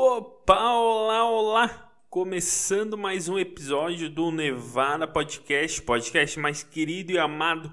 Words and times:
Opa, 0.00 0.74
olá, 0.74 1.28
olá! 1.28 1.92
Começando 2.08 2.96
mais 2.96 3.28
um 3.28 3.36
episódio 3.36 4.08
do 4.08 4.30
Nevada 4.30 5.08
Podcast, 5.08 5.82
podcast 5.82 6.38
mais 6.38 6.62
querido 6.62 7.10
e 7.10 7.18
amado 7.18 7.72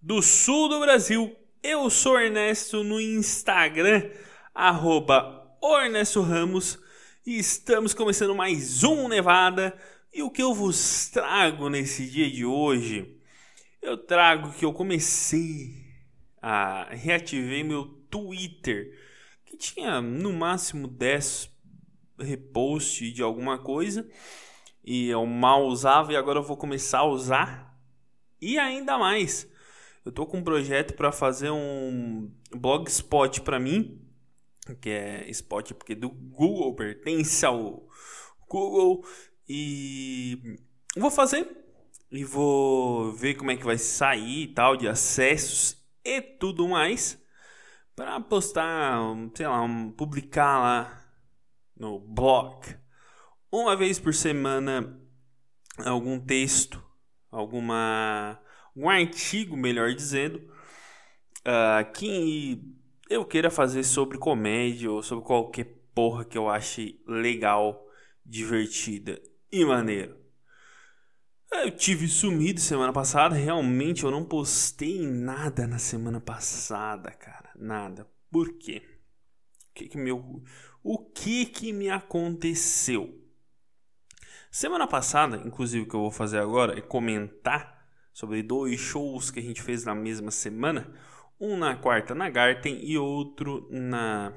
do 0.00 0.22
sul 0.22 0.68
do 0.68 0.78
Brasil. 0.78 1.36
Eu 1.60 1.90
sou 1.90 2.16
Ernesto 2.16 2.84
no 2.84 3.00
Instagram, 3.00 4.08
arroba 4.54 5.58
Ernesto 5.82 6.20
Ramos, 6.22 6.78
e 7.26 7.40
estamos 7.40 7.92
começando 7.92 8.36
mais 8.36 8.84
um 8.84 9.08
Nevada. 9.08 9.76
E 10.12 10.22
o 10.22 10.30
que 10.30 10.44
eu 10.44 10.54
vos 10.54 11.08
trago 11.08 11.68
nesse 11.68 12.08
dia 12.08 12.30
de 12.30 12.44
hoje? 12.44 13.18
Eu 13.82 13.98
trago 13.98 14.52
que 14.52 14.64
eu 14.64 14.72
comecei 14.72 15.74
a 16.40 16.86
reativei 16.92 17.64
meu 17.64 17.84
Twitter, 18.08 18.96
que 19.44 19.56
tinha 19.56 20.00
no 20.00 20.32
máximo 20.32 20.86
10 20.86 21.52
repost 22.18 23.10
de 23.12 23.22
alguma 23.22 23.58
coisa 23.58 24.08
e 24.84 25.08
eu 25.08 25.24
mal 25.24 25.66
usava 25.66 26.12
e 26.12 26.16
agora 26.16 26.38
eu 26.38 26.42
vou 26.42 26.56
começar 26.56 26.98
a 26.98 27.06
usar 27.06 27.78
e 28.40 28.58
ainda 28.58 28.98
mais. 28.98 29.50
Eu 30.04 30.12
tô 30.12 30.26
com 30.26 30.38
um 30.38 30.44
projeto 30.44 30.94
para 30.94 31.10
fazer 31.10 31.50
um 31.50 32.30
blogspot 32.54 33.40
para 33.40 33.58
mim, 33.58 34.02
que 34.80 34.90
é 34.90 35.30
spot 35.30 35.72
porque 35.72 35.94
do 35.94 36.10
Google 36.10 36.74
pertence 36.74 37.44
ao 37.46 37.88
Google 38.46 39.06
e 39.48 40.58
vou 40.96 41.10
fazer 41.10 41.48
e 42.10 42.22
vou 42.22 43.12
ver 43.12 43.34
como 43.34 43.50
é 43.50 43.56
que 43.56 43.64
vai 43.64 43.78
sair 43.78 44.42
e 44.42 44.48
tal 44.48 44.76
de 44.76 44.86
acessos 44.86 45.82
e 46.04 46.20
tudo 46.20 46.68
mais 46.68 47.18
para 47.96 48.20
postar, 48.20 49.00
sei 49.34 49.46
lá, 49.46 49.66
publicar 49.96 50.58
lá 50.60 51.03
no 51.76 51.98
blog 51.98 52.76
uma 53.56 53.76
vez 53.76 54.00
por 54.00 54.12
semana 54.12 55.00
algum 55.78 56.18
texto, 56.18 56.82
alguma 57.30 58.40
um 58.74 58.88
artigo, 58.90 59.56
melhor 59.56 59.94
dizendo, 59.94 60.38
uh, 61.46 61.92
que 61.92 62.60
eu 63.08 63.24
queira 63.24 63.50
fazer 63.50 63.84
sobre 63.84 64.18
comédia 64.18 64.90
ou 64.90 65.02
sobre 65.02 65.24
qualquer 65.24 65.66
porra 65.94 66.24
que 66.24 66.36
eu 66.36 66.50
ache 66.50 67.00
legal, 67.06 67.86
divertida 68.26 69.22
e 69.52 69.64
maneiro. 69.64 70.18
Eu 71.52 71.70
tive 71.70 72.08
sumido 72.08 72.58
semana 72.58 72.92
passada, 72.92 73.36
realmente 73.36 74.02
eu 74.02 74.10
não 74.10 74.24
postei 74.24 75.06
nada 75.06 75.68
na 75.68 75.78
semana 75.78 76.20
passada, 76.20 77.12
cara, 77.12 77.52
nada. 77.54 78.10
Por 78.32 78.58
quê? 78.58 78.82
O 79.70 79.74
que 79.74 79.88
que 79.88 79.96
meu 79.96 80.42
o 80.84 80.98
que 80.98 81.46
que 81.46 81.72
me 81.72 81.88
aconteceu? 81.88 83.18
Semana 84.50 84.86
passada, 84.86 85.42
inclusive 85.44 85.84
o 85.84 85.88
que 85.88 85.96
eu 85.96 86.00
vou 86.00 86.10
fazer 86.10 86.38
agora 86.38 86.78
é 86.78 86.82
comentar 86.82 87.88
sobre 88.12 88.42
dois 88.42 88.78
shows 88.78 89.30
que 89.30 89.40
a 89.40 89.42
gente 89.42 89.62
fez 89.62 89.84
na 89.84 89.94
mesma 89.94 90.30
semana, 90.30 90.94
um 91.40 91.56
na 91.56 91.74
quarta 91.74 92.14
na 92.14 92.28
Garten 92.28 92.78
e 92.84 92.98
outro 92.98 93.66
na 93.70 94.32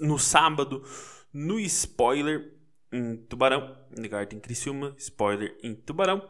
no 0.00 0.18
sábado 0.18 0.84
no 1.32 1.58
Spoiler 1.58 2.52
em 2.92 3.16
Tubarão, 3.16 3.76
na 3.96 4.06
Garten 4.06 4.38
Criciúma, 4.38 4.94
Spoiler 4.98 5.56
em 5.62 5.74
Tubarão. 5.74 6.28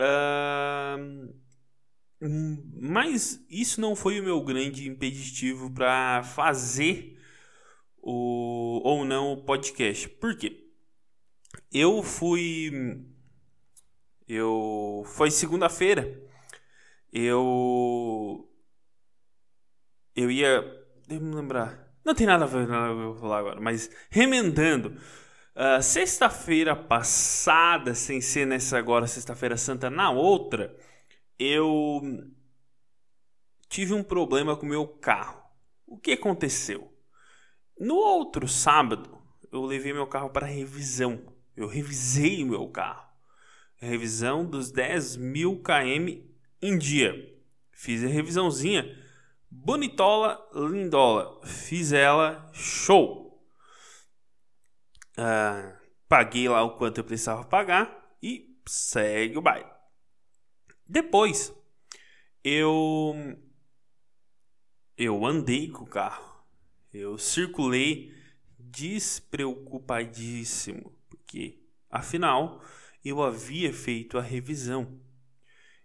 Uh, 0.00 1.34
mas 2.80 3.44
isso 3.50 3.80
não 3.80 3.94
foi 3.94 4.18
o 4.18 4.24
meu 4.24 4.42
grande 4.42 4.88
impeditivo 4.88 5.70
para 5.70 6.22
fazer 6.24 7.17
o 8.02 8.80
ou 8.84 9.04
não 9.04 9.32
o 9.32 9.44
podcast. 9.44 10.08
Por 10.08 10.36
quê? 10.36 10.70
Eu 11.72 12.02
fui 12.02 12.70
eu 14.26 15.04
foi 15.06 15.30
segunda-feira. 15.30 16.20
Eu 17.12 18.48
eu 20.18 20.30
ia, 20.30 20.62
deixa 21.06 21.22
me 21.24 21.34
lembrar. 21.34 21.88
Não 22.04 22.14
tem 22.14 22.26
nada 22.26 22.44
a 22.44 22.48
ver 22.48 22.66
com 22.66 22.72
o 22.72 22.76
que 22.76 22.90
eu 22.90 23.12
vou 23.12 23.16
falar 23.16 23.38
agora, 23.38 23.60
mas 23.60 23.88
remendando. 24.10 25.00
Uh, 25.54 25.82
sexta-feira 25.82 26.74
passada, 26.74 27.94
sem 27.94 28.20
ser 28.20 28.46
nessa 28.46 28.78
agora 28.78 29.06
sexta-feira 29.06 29.56
santa, 29.56 29.90
na 29.90 30.10
outra, 30.10 30.76
eu 31.38 32.00
tive 33.68 33.94
um 33.94 34.02
problema 34.02 34.56
com 34.56 34.66
o 34.66 34.68
meu 34.68 34.86
carro. 34.86 35.42
O 35.86 35.98
que 35.98 36.12
aconteceu? 36.12 36.92
No 37.78 37.94
outro 37.94 38.48
sábado, 38.48 39.22
eu 39.52 39.64
levei 39.64 39.92
meu 39.92 40.06
carro 40.06 40.30
para 40.30 40.46
revisão. 40.46 41.22
Eu 41.56 41.68
revisei 41.68 42.44
meu 42.44 42.68
carro. 42.68 43.06
Revisão 43.76 44.44
dos 44.44 44.72
10 44.72 45.16
mil 45.16 45.62
km 45.62 46.24
em 46.60 46.76
dia. 46.76 47.14
Fiz 47.70 48.02
a 48.04 48.08
revisãozinha. 48.08 48.84
Bonitola, 49.48 50.44
lindola. 50.52 51.40
Fiz 51.46 51.92
ela 51.92 52.50
show. 52.52 53.48
Ah, 55.16 55.78
paguei 56.08 56.48
lá 56.48 56.62
o 56.62 56.76
quanto 56.76 56.98
eu 56.98 57.04
precisava 57.04 57.44
pagar 57.44 58.16
e 58.20 58.60
segue 58.66 59.38
o 59.38 59.42
baile. 59.42 59.70
Depois, 60.86 61.54
eu 62.42 63.14
eu 64.96 65.24
andei 65.24 65.68
com 65.70 65.84
o 65.84 65.88
carro 65.88 66.27
eu 66.98 67.16
circulei 67.16 68.12
despreocupadíssimo, 68.58 70.92
porque 71.08 71.62
afinal 71.88 72.60
eu 73.04 73.22
havia 73.22 73.72
feito 73.72 74.18
a 74.18 74.22
revisão. 74.22 75.00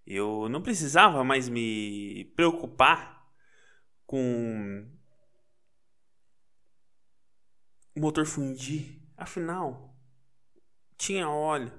Eu 0.06 0.50
não 0.50 0.62
precisava 0.62 1.24
mais 1.24 1.48
me 1.48 2.26
preocupar 2.36 3.26
com 4.06 4.86
o 7.96 8.00
motor 8.00 8.26
fundir. 8.26 9.02
Afinal, 9.16 9.96
tinha 10.98 11.30
óleo, 11.30 11.72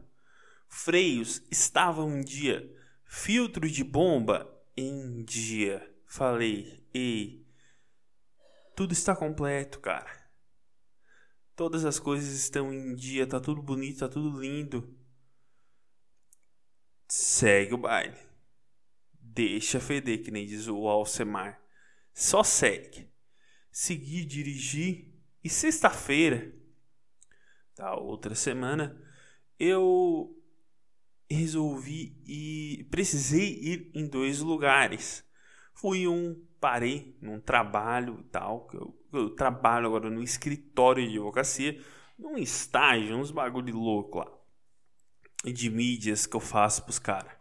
freios 0.68 1.42
estavam 1.50 2.16
em 2.16 2.22
dia, 2.22 2.72
filtro 3.04 3.68
de 3.68 3.82
bomba 3.82 4.48
em 4.76 5.24
dia. 5.24 5.92
Falei, 6.06 6.86
ei, 6.94 7.43
tudo 8.74 8.92
está 8.92 9.14
completo, 9.14 9.80
cara. 9.80 10.24
Todas 11.56 11.84
as 11.84 11.98
coisas 11.98 12.32
estão 12.34 12.72
em 12.72 12.94
dia, 12.94 13.26
tá 13.26 13.38
tudo 13.38 13.62
bonito, 13.62 14.00
tá 14.00 14.08
tudo 14.08 14.40
lindo. 14.40 14.96
Segue 17.08 17.74
o 17.74 17.78
baile. 17.78 18.18
Deixa 19.12 19.78
feder, 19.78 20.22
que 20.22 20.30
nem 20.30 20.46
diz 20.46 20.66
o 20.66 20.88
Alcemar. 20.88 21.60
Só 22.12 22.42
segue. 22.42 23.08
Seguir, 23.70 24.24
dirigir. 24.24 25.14
E 25.42 25.48
sexta-feira, 25.48 26.52
da 27.76 27.94
outra 27.94 28.34
semana, 28.34 29.00
eu 29.58 30.40
resolvi 31.30 32.20
e 32.26 32.86
precisei 32.90 33.60
ir 33.60 33.90
em 33.94 34.06
dois 34.06 34.40
lugares. 34.40 35.24
Fui 35.74 36.06
um 36.06 36.34
parei 36.64 37.14
num 37.20 37.38
trabalho 37.38 38.20
e 38.20 38.24
tal, 38.30 38.70
eu, 38.72 38.98
eu, 39.12 39.28
trabalho 39.36 39.86
agora 39.86 40.08
no 40.08 40.22
escritório 40.22 41.06
de 41.06 41.18
advocacia, 41.18 41.78
num 42.18 42.38
estágio, 42.38 43.18
uns 43.18 43.30
bagulho 43.30 43.76
louco 43.76 44.20
lá. 44.20 44.32
De 45.44 45.68
mídias 45.68 46.24
que 46.24 46.34
eu 46.34 46.40
faço 46.40 46.82
pros 46.84 46.98
caras. 46.98 47.36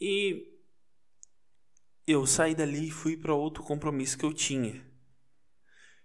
E 0.00 0.58
eu 2.04 2.26
saí 2.26 2.52
dali 2.52 2.88
e 2.88 2.90
fui 2.90 3.16
para 3.16 3.32
outro 3.32 3.62
compromisso 3.62 4.18
que 4.18 4.24
eu 4.24 4.34
tinha. 4.34 4.84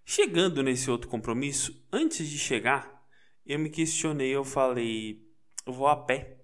Chegando 0.06 0.62
nesse 0.62 0.92
outro 0.92 1.10
compromisso, 1.10 1.84
antes 1.92 2.30
de 2.30 2.38
chegar, 2.38 3.04
eu 3.48 3.58
me 3.58 3.72
questionei, 3.72 4.30
eu 4.30 4.46
falei, 4.46 5.28
eu 5.66 5.74
vou 5.74 5.88
a 5.88 5.96
pé. 5.96 6.38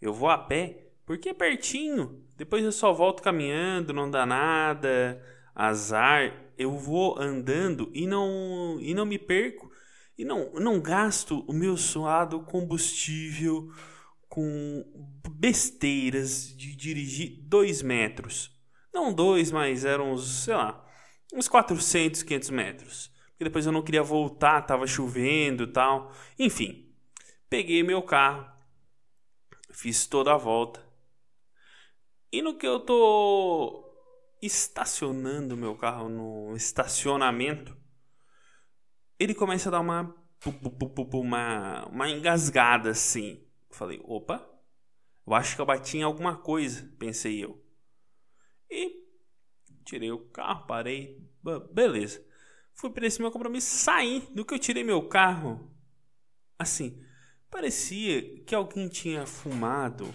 Eu 0.00 0.14
vou 0.14 0.30
a 0.30 0.38
pé 0.38 0.92
porque 1.04 1.30
é 1.30 1.34
pertinho. 1.34 2.24
Depois 2.38 2.64
eu 2.64 2.70
só 2.70 2.92
volto 2.92 3.20
caminhando, 3.20 3.92
não 3.92 4.08
dá 4.08 4.24
nada. 4.24 5.20
Azar. 5.52 6.32
Eu 6.56 6.76
vou 6.78 7.20
andando 7.20 7.90
e 7.92 8.06
não 8.06 8.78
e 8.80 8.94
não 8.94 9.04
me 9.04 9.18
perco 9.18 9.70
e 10.16 10.24
não 10.24 10.52
não 10.54 10.80
gasto 10.80 11.44
o 11.48 11.52
meu 11.52 11.76
suado 11.76 12.40
combustível 12.40 13.72
com 14.28 14.84
besteiras 15.30 16.56
de 16.56 16.76
dirigir 16.76 17.40
dois 17.42 17.82
metros. 17.82 18.56
Não 18.94 19.12
dois, 19.12 19.50
mas 19.50 19.84
eram 19.84 20.12
uns, 20.12 20.44
sei 20.44 20.54
lá, 20.54 20.84
uns 21.34 21.48
400, 21.48 22.22
500 22.22 22.50
metros. 22.50 23.12
Porque 23.30 23.44
depois 23.44 23.66
eu 23.66 23.72
não 23.72 23.82
queria 23.82 24.02
voltar, 24.02 24.62
tava 24.62 24.86
chovendo 24.86 25.64
e 25.64 25.68
tal. 25.68 26.12
Enfim, 26.38 26.92
peguei 27.48 27.82
meu 27.82 28.02
carro, 28.02 28.46
fiz 29.70 30.06
toda 30.06 30.34
a 30.34 30.36
volta 30.36 30.87
e 32.30 32.42
no 32.42 32.56
que 32.56 32.66
eu 32.66 32.80
tô 32.80 33.84
estacionando 34.40 35.56
meu 35.56 35.76
carro 35.76 36.08
no 36.08 36.54
estacionamento, 36.56 37.76
ele 39.18 39.34
começa 39.34 39.68
a 39.68 39.72
dar 39.72 39.80
uma 39.80 40.14
uma, 41.14 41.86
uma 41.86 42.08
engasgada 42.08 42.90
assim. 42.90 43.44
Falei, 43.70 44.00
opa, 44.04 44.48
eu 45.26 45.34
acho 45.34 45.56
que 45.56 45.60
eu 45.60 45.66
bati 45.66 45.98
em 45.98 46.02
alguma 46.02 46.36
coisa, 46.36 46.94
pensei 46.98 47.44
eu. 47.44 47.62
E 48.70 49.08
tirei 49.84 50.12
o 50.12 50.28
carro, 50.28 50.66
parei, 50.66 51.18
beleza. 51.72 52.24
Fui 52.74 52.90
para 52.90 53.06
esse 53.06 53.20
meu 53.20 53.30
compromisso, 53.32 53.76
saí. 53.78 54.20
Do 54.34 54.44
que 54.44 54.54
eu 54.54 54.58
tirei 54.58 54.84
meu 54.84 55.08
carro, 55.08 55.74
assim, 56.58 57.02
parecia 57.50 58.44
que 58.44 58.54
alguém 58.54 58.88
tinha 58.88 59.26
fumado 59.26 60.14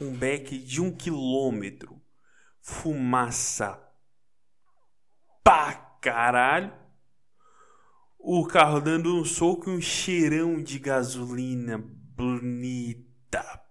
um 0.00 0.12
beck 0.12 0.58
de 0.58 0.80
um 0.80 0.94
quilômetro. 0.94 2.00
Fumaça 2.60 3.80
pra 5.42 5.74
caralho. 6.00 6.72
O 8.18 8.46
carro 8.46 8.80
dando 8.80 9.16
um 9.16 9.24
soco 9.24 9.70
e 9.70 9.76
um 9.76 9.80
cheirão 9.80 10.60
de 10.60 10.78
gasolina 10.78 11.78
bonita 11.78 13.62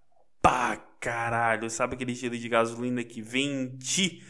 pra 0.42 0.78
caralho. 1.00 1.70
Sabe 1.70 1.96
aquele 1.96 2.16
cheiro 2.16 2.38
de 2.38 2.48
gasolina 2.48 3.04
que 3.04 3.22
vem 3.22 3.64
em 3.64 3.78
ti? 3.78 4.24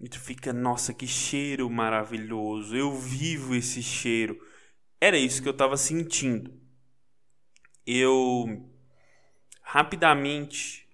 E 0.00 0.08
tu 0.08 0.20
fica, 0.20 0.52
nossa, 0.52 0.92
que 0.92 1.06
cheiro 1.06 1.70
maravilhoso. 1.70 2.76
Eu 2.76 2.92
vivo 2.92 3.54
esse 3.54 3.82
cheiro. 3.82 4.38
Era 5.00 5.16
isso 5.16 5.42
que 5.42 5.48
eu 5.48 5.56
tava 5.56 5.76
sentindo. 5.76 6.52
Eu 7.86 8.68
rapidamente 9.62 10.85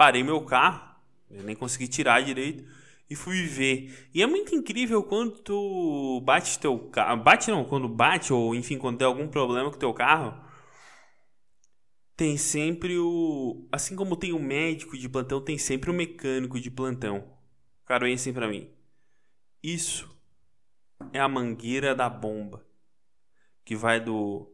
parei 0.00 0.22
meu 0.22 0.40
carro, 0.40 0.96
nem 1.28 1.54
consegui 1.54 1.86
tirar 1.86 2.22
direito 2.22 2.64
e 3.10 3.14
fui 3.14 3.42
ver. 3.42 4.08
E 4.14 4.22
é 4.22 4.26
muito 4.26 4.54
incrível 4.54 5.02
quando 5.02 5.32
tu 5.42 6.22
bate 6.24 6.58
teu 6.58 6.88
carro, 6.88 7.22
bate 7.22 7.50
não, 7.50 7.66
quando 7.66 7.86
bate 7.86 8.32
ou 8.32 8.54
enfim, 8.54 8.78
quando 8.78 8.96
tem 8.96 9.06
algum 9.06 9.28
problema 9.28 9.70
com 9.70 9.76
teu 9.76 9.92
carro, 9.92 10.42
tem 12.16 12.38
sempre 12.38 12.96
o, 12.96 13.68
assim 13.70 13.94
como 13.94 14.16
tem 14.16 14.32
o 14.32 14.38
médico 14.38 14.96
de 14.96 15.06
plantão, 15.06 15.38
tem 15.38 15.58
sempre 15.58 15.90
o 15.90 15.94
mecânico 15.94 16.58
de 16.58 16.70
plantão. 16.70 17.36
Cara 17.84 18.06
vem 18.06 18.14
assim 18.14 18.32
para 18.32 18.48
mim. 18.48 18.70
Isso 19.62 20.08
é 21.12 21.20
a 21.20 21.28
mangueira 21.28 21.94
da 21.94 22.08
bomba 22.08 22.66
que 23.66 23.76
vai 23.76 24.00
do 24.00 24.50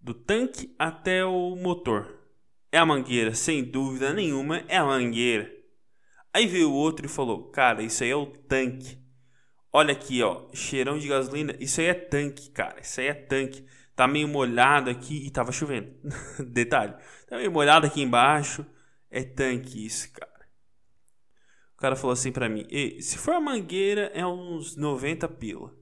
do 0.00 0.14
tanque 0.14 0.74
até 0.76 1.24
o 1.24 1.54
motor. 1.54 2.17
É 2.70 2.78
a 2.78 2.86
mangueira, 2.86 3.34
sem 3.34 3.64
dúvida 3.64 4.12
nenhuma, 4.12 4.58
é 4.68 4.76
a 4.76 4.84
mangueira. 4.84 5.50
Aí 6.32 6.46
veio 6.46 6.70
o 6.70 6.74
outro 6.74 7.06
e 7.06 7.08
falou: 7.08 7.50
Cara, 7.50 7.82
isso 7.82 8.04
aí 8.04 8.10
é 8.10 8.16
o 8.16 8.26
tanque. 8.26 8.98
Olha 9.72 9.92
aqui, 9.92 10.22
ó, 10.22 10.48
cheirão 10.52 10.98
de 10.98 11.08
gasolina. 11.08 11.54
Isso 11.58 11.80
aí 11.80 11.86
é 11.86 11.94
tanque, 11.94 12.50
cara. 12.50 12.80
Isso 12.80 13.00
aí 13.00 13.06
é 13.08 13.14
tanque. 13.14 13.66
Tá 13.94 14.06
meio 14.06 14.28
molhado 14.28 14.90
aqui 14.90 15.26
e 15.26 15.30
tava 15.30 15.50
chovendo. 15.50 15.92
Detalhe. 16.46 16.94
Tá 17.26 17.36
meio 17.36 17.50
molhado 17.50 17.86
aqui 17.86 18.00
embaixo. 18.00 18.64
É 19.10 19.22
tanque 19.24 19.84
isso, 19.84 20.12
cara. 20.12 20.48
O 21.74 21.80
cara 21.80 21.96
falou 21.96 22.12
assim 22.12 22.32
pra 22.32 22.48
mim: 22.48 22.66
se 23.00 23.18
for 23.18 23.34
a 23.34 23.40
mangueira, 23.40 24.10
é 24.14 24.26
uns 24.26 24.76
90 24.76 25.28
pila. 25.28 25.74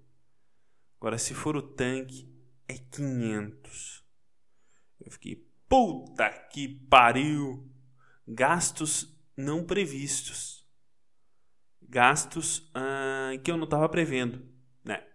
Agora, 1.00 1.18
se 1.18 1.34
for 1.34 1.56
o 1.56 1.62
tanque, 1.62 2.30
é 2.68 2.74
500. 2.74 4.04
Eu 5.00 5.10
fiquei, 5.12 5.45
Puta 5.68 6.28
que 6.50 6.68
pariu! 6.88 7.68
Gastos 8.26 9.16
não 9.36 9.64
previstos. 9.64 10.66
Gastos 11.82 12.58
uh, 12.70 13.40
que 13.44 13.50
eu 13.50 13.56
não 13.56 13.64
estava 13.64 13.88
prevendo, 13.88 14.44
né? 14.84 15.06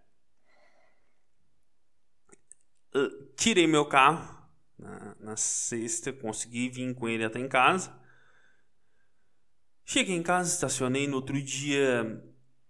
Uh, 2.94 3.34
tirei 3.36 3.66
meu 3.66 3.86
carro 3.86 4.48
na, 4.78 5.16
na 5.20 5.36
sexta, 5.36 6.12
consegui 6.12 6.68
vir 6.68 6.94
com 6.94 7.08
ele 7.08 7.24
até 7.24 7.38
em 7.38 7.48
casa. 7.48 8.00
Cheguei 9.84 10.16
em 10.16 10.22
casa, 10.22 10.50
estacionei. 10.50 11.06
No 11.06 11.16
outro 11.16 11.40
dia 11.42 12.22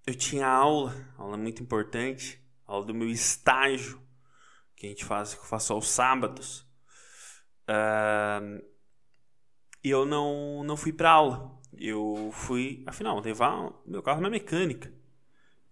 eu 0.07 0.15
tinha 0.15 0.47
aula, 0.47 0.93
aula 1.17 1.37
muito 1.37 1.63
importante, 1.63 2.43
aula 2.67 2.85
do 2.85 2.95
meu 2.95 3.09
estágio, 3.09 4.03
que 4.75 4.87
a 4.87 4.89
gente 4.89 5.05
faz, 5.05 5.35
que 5.35 5.41
eu 5.41 5.45
faço 5.45 5.73
aos 5.73 5.89
sábados. 5.89 6.67
Uh, 7.73 8.63
eu 9.83 10.05
não, 10.05 10.63
não 10.63 10.77
fui 10.77 10.93
para 10.93 11.11
aula. 11.11 11.59
Eu 11.79 12.31
fui, 12.33 12.83
afinal, 12.87 13.19
levar 13.21 13.73
meu 13.87 14.03
carro 14.03 14.21
na 14.21 14.29
mecânica. 14.29 14.93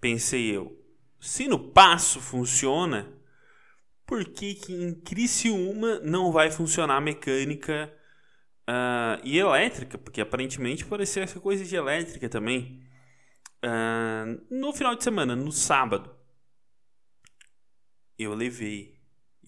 Pensei 0.01 0.57
eu, 0.57 0.83
se 1.21 1.47
no 1.47 1.59
passo 1.59 2.21
funciona, 2.21 3.13
por 4.07 4.25
que, 4.25 4.55
que 4.55 4.73
em 4.73 4.95
Criciúma 4.95 6.01
não 6.01 6.33
vai 6.33 6.51
funcionar 6.51 6.97
a 6.97 7.01
mecânica 7.01 7.93
uh, 8.69 9.21
e 9.23 9.39
elétrica? 9.39 9.99
Porque 9.99 10.23
aparentemente 10.23 10.87
parecia 10.87 11.23
essa 11.23 11.39
coisa 11.39 11.65
de 11.65 11.77
elétrica 11.77 12.29
também. 12.29 12.83
Uh, 13.63 14.43
no 14.51 14.73
final 14.73 14.97
de 14.97 15.05
semana, 15.05 15.37
no 15.37 15.53
sábado, 15.53 16.17
eu 18.19 18.35
levei 18.35 19.00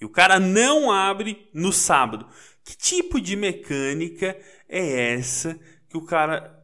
e 0.02 0.04
o 0.04 0.08
cara 0.08 0.40
não 0.40 0.90
abre 0.90 1.48
no 1.54 1.72
sábado. 1.72 2.26
Que 2.64 2.76
tipo 2.76 3.20
de 3.20 3.36
mecânica 3.36 4.36
é 4.68 5.12
essa 5.14 5.56
que 5.88 5.96
o 5.96 6.04
cara. 6.04 6.60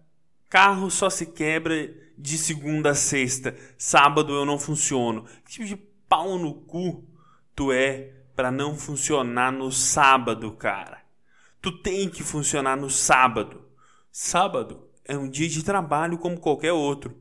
Carro 0.50 0.90
só 0.90 1.08
se 1.08 1.26
quebra 1.26 1.88
de 2.16 2.36
segunda 2.36 2.90
a 2.90 2.94
sexta, 2.94 3.54
sábado 3.76 4.32
eu 4.32 4.44
não 4.44 4.58
funciono. 4.58 5.24
Que 5.44 5.52
tipo 5.52 5.66
de 5.66 5.76
pau 5.76 6.36
no 6.36 6.52
cu 6.52 7.06
tu 7.54 7.70
é 7.70 8.12
para 8.34 8.50
não 8.50 8.76
funcionar 8.76 9.52
no 9.52 9.70
sábado, 9.70 10.50
cara? 10.52 11.00
Tu 11.62 11.70
tem 11.80 12.08
que 12.08 12.24
funcionar 12.24 12.76
no 12.76 12.90
sábado. 12.90 13.62
Sábado 14.10 14.88
é 15.04 15.16
um 15.16 15.28
dia 15.28 15.48
de 15.48 15.62
trabalho 15.62 16.18
como 16.18 16.40
qualquer 16.40 16.72
outro. 16.72 17.14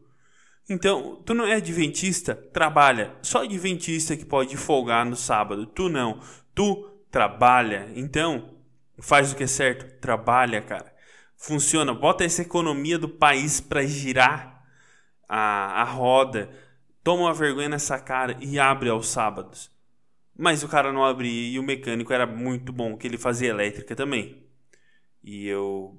Então, 0.69 1.21
tu 1.25 1.33
não 1.33 1.45
é 1.45 1.55
adventista? 1.55 2.35
Trabalha. 2.35 3.15
Só 3.21 3.43
adventista 3.43 4.17
que 4.17 4.25
pode 4.25 4.57
folgar 4.57 5.05
no 5.05 5.15
sábado. 5.15 5.65
Tu 5.65 5.87
não. 5.87 6.19
Tu 6.53 6.89
trabalha. 7.09 7.89
Então, 7.95 8.57
faz 8.99 9.31
o 9.31 9.35
que 9.35 9.43
é 9.43 9.47
certo. 9.47 9.99
Trabalha, 10.01 10.61
cara. 10.61 10.93
Funciona. 11.37 11.93
Bota 11.93 12.25
essa 12.25 12.41
economia 12.41 12.99
do 12.99 13.07
país 13.07 13.61
para 13.61 13.85
girar 13.85 14.61
a, 15.27 15.81
a 15.81 15.83
roda. 15.85 16.49
Toma 17.01 17.23
uma 17.23 17.33
vergonha 17.33 17.69
nessa 17.69 17.97
cara 17.97 18.37
e 18.41 18.59
abre 18.59 18.89
aos 18.89 19.07
sábados. 19.07 19.71
Mas 20.37 20.63
o 20.63 20.67
cara 20.67 20.91
não 20.91 21.05
abria 21.05 21.49
e 21.53 21.57
o 21.57 21.63
mecânico 21.63 22.12
era 22.13 22.27
muito 22.27 22.74
bom, 22.74 22.97
que 22.97 23.07
ele 23.07 23.17
fazia 23.17 23.50
elétrica 23.50 23.95
também. 23.95 24.45
E 25.24 25.47
eu. 25.47 25.97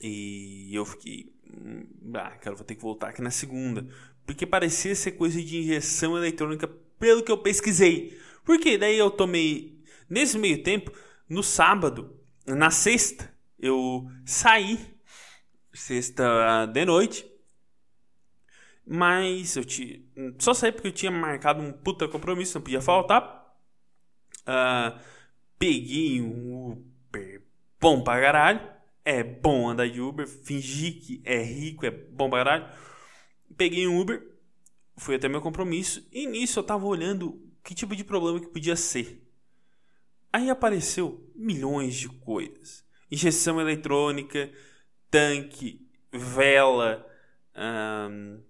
E 0.00 0.74
eu 0.74 0.84
fiquei 0.84 1.33
ah, 2.14 2.30
cara, 2.38 2.56
vou 2.56 2.64
ter 2.64 2.74
que 2.74 2.82
voltar 2.82 3.08
aqui 3.08 3.22
na 3.22 3.30
segunda. 3.30 3.86
Porque 4.26 4.46
parecia 4.46 4.94
ser 4.94 5.12
coisa 5.12 5.40
de 5.42 5.58
injeção 5.58 6.16
eletrônica, 6.16 6.66
pelo 6.98 7.22
que 7.22 7.30
eu 7.30 7.38
pesquisei. 7.38 8.18
Porque 8.44 8.78
daí 8.78 8.98
eu 8.98 9.10
tomei. 9.10 9.82
Nesse 10.08 10.38
meio 10.38 10.62
tempo, 10.62 10.92
no 11.28 11.42
sábado, 11.42 12.18
na 12.46 12.70
sexta, 12.70 13.32
eu 13.58 14.08
saí. 14.24 14.78
Sexta 15.72 16.66
de 16.72 16.84
noite. 16.84 17.26
Mas 18.86 19.56
eu 19.56 19.64
tinha. 19.64 20.00
Só 20.38 20.52
saí 20.52 20.72
porque 20.72 20.88
eu 20.88 20.92
tinha 20.92 21.10
marcado 21.10 21.62
um 21.62 21.72
puta 21.72 22.06
compromisso, 22.06 22.58
não 22.58 22.62
podia 22.62 22.82
faltar. 22.82 23.42
Uh, 24.42 24.98
peguei 25.58 26.20
um 26.20 26.84
Uber 27.08 27.42
bom 27.80 28.02
pra 28.02 28.20
caralho 28.20 28.73
é 29.04 29.22
bom 29.22 29.68
andar 29.68 29.88
de 29.88 30.00
Uber, 30.00 30.26
fingir 30.26 31.00
que 31.00 31.20
é 31.24 31.42
rico, 31.42 31.84
é 31.84 31.90
bom 31.90 32.30
pra 32.30 32.44
caralho. 32.44 32.72
Peguei 33.56 33.86
um 33.86 34.00
Uber, 34.00 34.26
fui 34.96 35.14
até 35.14 35.28
meu 35.28 35.42
compromisso, 35.42 36.06
e 36.10 36.26
nisso 36.26 36.58
eu 36.58 36.64
tava 36.64 36.86
olhando 36.86 37.40
que 37.62 37.74
tipo 37.74 37.94
de 37.94 38.02
problema 38.02 38.40
que 38.40 38.48
podia 38.48 38.76
ser. 38.76 39.22
Aí 40.32 40.48
apareceu 40.48 41.30
milhões 41.34 41.94
de 41.94 42.08
coisas. 42.08 42.84
Injeção 43.10 43.60
eletrônica, 43.60 44.50
tanque, 45.10 45.86
vela, 46.10 47.06
hum, 48.10 48.40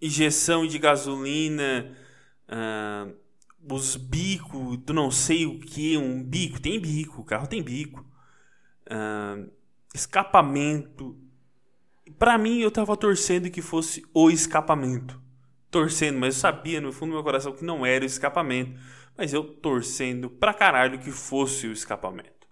injeção 0.00 0.66
de 0.66 0.78
gasolina, 0.78 1.96
hum, 2.48 3.14
os 3.68 3.96
bicos 3.96 4.78
do 4.78 4.94
não 4.94 5.10
sei 5.10 5.44
o 5.44 5.58
que, 5.58 5.98
um 5.98 6.22
bico, 6.22 6.60
tem 6.60 6.80
bico, 6.80 7.20
o 7.20 7.24
carro 7.24 7.46
tem 7.46 7.62
bico 7.62 8.09
uh, 8.90 9.50
escapamento. 9.94 11.16
Para 12.18 12.36
mim, 12.36 12.58
eu 12.58 12.70
tava 12.70 12.96
torcendo 12.96 13.50
que 13.50 13.62
fosse 13.62 14.04
o 14.12 14.30
escapamento. 14.30 15.20
Torcendo, 15.70 16.18
mas 16.18 16.34
eu 16.34 16.40
sabia 16.40 16.80
no 16.80 16.92
fundo 16.92 17.10
do 17.10 17.14
meu 17.14 17.22
coração 17.22 17.52
que 17.52 17.64
não 17.64 17.86
era 17.86 18.04
o 18.04 18.06
escapamento. 18.06 18.78
Mas 19.16 19.32
eu 19.32 19.44
torcendo 19.44 20.28
pra 20.28 20.52
caralho 20.52 20.98
que 20.98 21.10
fosse 21.10 21.66
o 21.66 21.72
escapamento. 21.72 22.48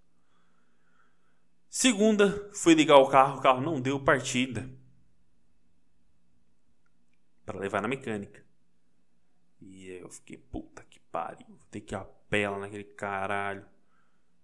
Segunda, 1.69 2.51
fui 2.55 2.75
ligar 2.75 2.97
o 2.97 3.09
carro, 3.09 3.39
o 3.39 3.43
carro 3.43 3.61
não 3.61 3.81
deu 3.81 4.01
partida. 4.01 4.71
para 7.49 7.59
levar 7.59 7.81
na 7.81 7.89
mecânica. 7.89 8.45
E 9.59 9.89
eu 9.89 10.11
fiquei, 10.11 10.37
puta 10.37 10.85
que 10.85 11.01
pariu, 11.01 11.47
vou 11.49 11.67
ter 11.71 11.81
que 11.81 11.95
ir 11.95 11.97
a 11.97 12.05
pela 12.29 12.59
naquele 12.59 12.85
caralho. 12.85 13.65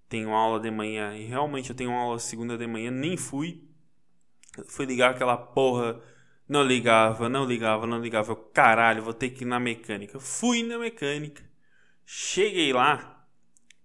Tenho 0.08 0.30
aula 0.34 0.60
de 0.60 0.70
manhã, 0.70 1.16
e 1.16 1.24
realmente 1.24 1.70
eu 1.70 1.76
tenho 1.76 1.92
aula 1.92 2.18
segunda 2.18 2.56
de 2.56 2.66
manhã, 2.66 2.90
nem 2.90 3.16
fui. 3.16 3.64
Fui 4.66 4.86
ligar 4.86 5.10
aquela 5.10 5.36
porra, 5.36 6.00
não 6.48 6.62
ligava, 6.62 7.28
não 7.28 7.44
ligava, 7.44 7.86
não 7.86 8.00
ligava. 8.00 8.32
Eu, 8.32 8.36
caralho, 8.36 9.02
vou 9.02 9.14
ter 9.14 9.30
que 9.30 9.44
ir 9.44 9.46
na 9.46 9.58
mecânica. 9.58 10.20
Fui 10.20 10.62
na 10.62 10.78
mecânica, 10.78 11.42
cheguei 12.04 12.72
lá, 12.72 13.26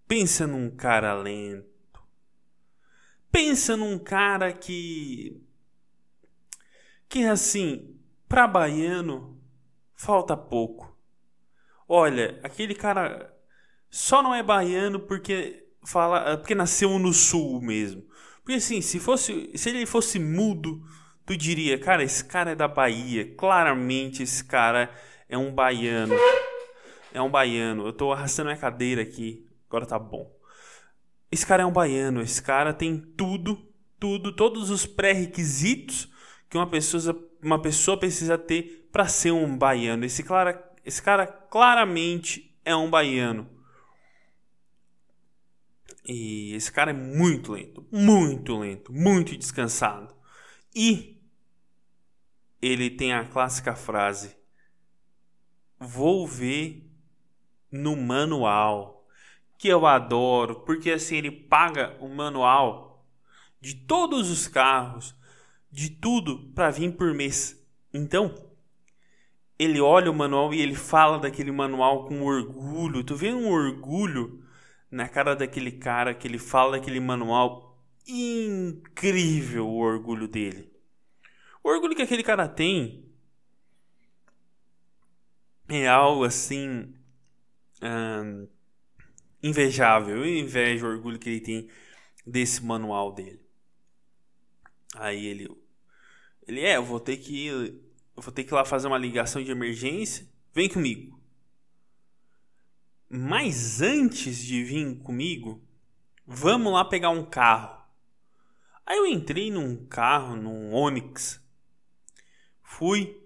pensa 0.08 0.46
num 0.46 0.70
cara 0.70 1.14
lento. 1.14 1.70
Pensa 3.32 3.78
num 3.78 3.98
cara 3.98 4.52
que. 4.52 5.42
Que 7.08 7.26
assim, 7.26 8.00
pra 8.28 8.48
baiano, 8.48 9.42
falta 9.96 10.38
pouco. 10.38 10.96
Olha, 11.88 12.40
aquele 12.44 12.76
cara 12.76 13.36
só 13.90 14.22
não 14.22 14.34
é 14.36 14.44
baiano 14.44 15.00
porque 15.00 15.69
fala, 15.84 16.38
porque 16.38 16.56
nasceu 16.56 16.98
no 17.00 17.14
sul 17.14 17.62
mesmo. 17.62 18.04
Porque 18.44 18.58
assim, 18.58 18.82
se 18.82 19.00
fosse, 19.00 19.52
se 19.56 19.70
ele 19.70 19.86
fosse 19.86 20.18
mudo, 20.20 20.84
tu 21.26 21.38
diria, 21.38 21.78
cara, 21.78 22.04
esse 22.04 22.26
cara 22.26 22.52
é 22.52 22.56
da 22.56 22.68
Bahia. 22.68 23.36
Claramente 23.36 24.24
esse 24.24 24.44
cara 24.44 24.90
é 25.28 25.38
um 25.38 25.54
baiano. 25.54 26.16
É 27.14 27.22
um 27.22 27.30
baiano. 27.30 27.86
Eu 27.86 27.94
tô 27.94 28.12
arrastando 28.12 28.48
minha 28.48 28.60
cadeira 28.60 29.02
aqui. 29.02 29.48
Agora 29.68 29.86
tá 29.86 30.00
bom. 30.00 30.32
Esse 31.32 31.46
cara 31.46 31.64
é 31.64 31.66
um 31.66 31.72
baiano. 31.72 32.22
Esse 32.22 32.42
cara 32.42 32.74
tem 32.74 32.98
tudo, 32.98 33.60
tudo, 34.00 34.32
todos 34.36 34.70
os 34.70 34.86
pré-requisitos 34.86 36.10
que 36.50 36.58
uma 36.58 36.68
pessoa, 36.68 37.16
uma 37.44 37.62
pessoa 37.62 37.98
precisa 37.98 38.38
ter 38.38 38.90
para 38.92 39.08
ser 39.08 39.32
um 39.32 39.56
baiano. 39.56 40.04
Esse 40.04 40.24
cara, 40.24 40.72
esse 40.84 41.02
cara 41.02 41.28
claramente 41.28 42.58
é 42.66 42.76
um 42.76 42.90
baiano. 42.90 43.48
E 46.06 46.54
esse 46.54 46.72
cara 46.72 46.92
é 46.92 46.94
muito 46.94 47.52
lento, 47.52 47.86
muito 47.92 48.58
lento, 48.58 48.92
muito 48.94 49.38
descansado. 49.38 50.16
E 50.74 51.22
ele 52.62 52.90
tem 52.90 53.14
a 53.14 53.26
clássica 53.26 53.76
frase: 53.76 54.36
Vou 55.80 56.28
ver 56.28 56.90
no 57.72 57.96
manual, 57.96 59.08
que 59.58 59.68
eu 59.68 59.86
adoro, 59.86 60.62
porque 60.62 60.92
assim 60.92 61.18
ele 61.18 61.32
paga 61.32 61.96
o 62.00 62.08
manual 62.10 63.06
de 63.62 63.76
todos 63.76 64.30
os 64.30 64.48
carros, 64.48 65.16
de 65.72 65.90
tudo 65.90 66.52
para 66.54 66.72
vir 66.72 66.96
por 66.96 67.14
mês. 67.14 67.62
Então, 67.94 68.34
ele 69.58 69.82
olha 69.82 70.10
o 70.10 70.16
manual 70.16 70.54
e 70.54 70.62
ele 70.62 70.76
fala 70.76 71.20
daquele 71.20 71.52
manual 71.52 72.06
com 72.06 72.24
orgulho. 72.24 73.04
Tu 73.04 73.16
vê 73.16 73.34
um 73.34 73.50
orgulho 73.50 74.44
na 74.92 75.08
cara 75.08 75.36
daquele 75.36 75.72
cara 75.72 76.14
que 76.14 76.28
ele 76.28 76.40
fala 76.40 76.78
daquele 76.78 77.00
manual 77.00 77.78
incrível 78.08 79.68
o 79.68 79.78
orgulho 79.78 80.28
dele. 80.28 80.72
O 81.64 81.70
orgulho 81.70 81.96
que 81.96 82.02
aquele 82.02 82.24
cara 82.24 82.48
tem 82.48 83.06
é 85.68 85.88
algo 85.88 86.24
assim 86.24 86.94
hum, 87.82 88.48
invejável. 89.44 90.18
Eu 90.18 90.26
invejo 90.26 90.86
o 90.86 90.90
orgulho 90.90 91.20
que 91.20 91.30
ele 91.30 91.42
tem 91.42 91.70
desse 92.26 92.64
manual 92.64 93.14
dele. 93.14 93.42
Aí 94.96 95.26
ele 95.26 95.48
ele 96.48 96.62
é, 96.62 96.78
eu 96.78 96.84
vou 96.84 97.00
ter 97.00 97.18
que 97.18 97.48
eu 97.48 98.24
vou 98.24 98.34
ter 98.34 98.44
que 98.44 98.52
ir 98.52 98.56
lá 98.56 98.66
fazer 98.66 98.88
uma 98.88 98.98
ligação 98.98 99.44
de 99.44 99.52
emergência. 99.52 100.28
Vem 100.54 100.68
comigo. 100.68 101.19
Mas 103.12 103.82
antes 103.82 104.38
de 104.38 104.64
vir 104.64 105.00
comigo, 105.00 105.60
vamos 106.28 106.72
lá 106.72 106.86
pegar 106.86 107.10
um 107.10 107.26
carro. 107.26 107.84
Aí 108.86 108.98
eu 108.98 109.08
entrei 109.08 109.50
num 109.50 109.84
carro, 109.88 110.36
num 110.36 110.72
Onix. 110.76 111.44
Fui. 112.62 113.18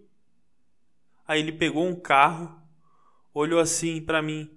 Aí 1.28 1.42
ele 1.42 1.52
pegou 1.52 1.86
um 1.86 2.00
carro, 2.00 2.58
olhou 3.34 3.60
assim 3.60 4.00
para 4.00 4.22
mim, 4.22 4.50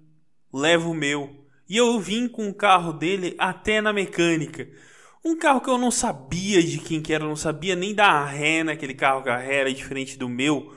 leva 0.53 0.87
o 0.87 0.93
meu. 0.93 1.45
E 1.67 1.75
eu 1.75 1.99
vim 1.99 2.29
com 2.29 2.47
o 2.47 2.53
carro 2.53 2.93
dele 2.93 3.35
até 3.37 3.81
na 3.81 3.91
mecânica. 3.91 4.69
Um 5.25 5.37
carro 5.37 5.59
que 5.59 5.69
eu 5.69 5.77
não 5.77 5.91
sabia 5.91 6.63
de 6.63 6.77
quem 6.77 7.01
que 7.01 7.11
era, 7.11 7.25
não 7.25 7.35
sabia 7.35 7.75
nem 7.75 7.93
da 7.93 8.23
ré 8.23 8.63
naquele 8.63 8.93
carro, 8.93 9.23
que 9.23 9.29
a 9.29 9.37
ré 9.37 9.55
era 9.55 9.73
diferente 9.73 10.17
do 10.17 10.29
meu. 10.29 10.73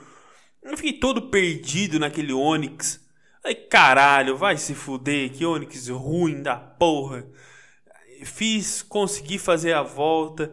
Eu 0.61 0.76
fiquei 0.76 0.95
todo 0.95 1.30
perdido 1.30 2.00
naquele 2.00 2.33
Onix. 2.33 3.09
Aí, 3.42 3.54
caralho, 3.54 4.37
vai 4.37 4.56
se 4.56 4.75
fuder, 4.75 5.32
que 5.32 5.47
Onix 5.47 5.88
ruim 5.88 6.42
da 6.42 6.56
porra. 6.56 7.26
Fiz, 8.23 8.82
consegui 8.82 9.38
fazer 9.38 9.73
a 9.73 9.82
volta, 9.82 10.52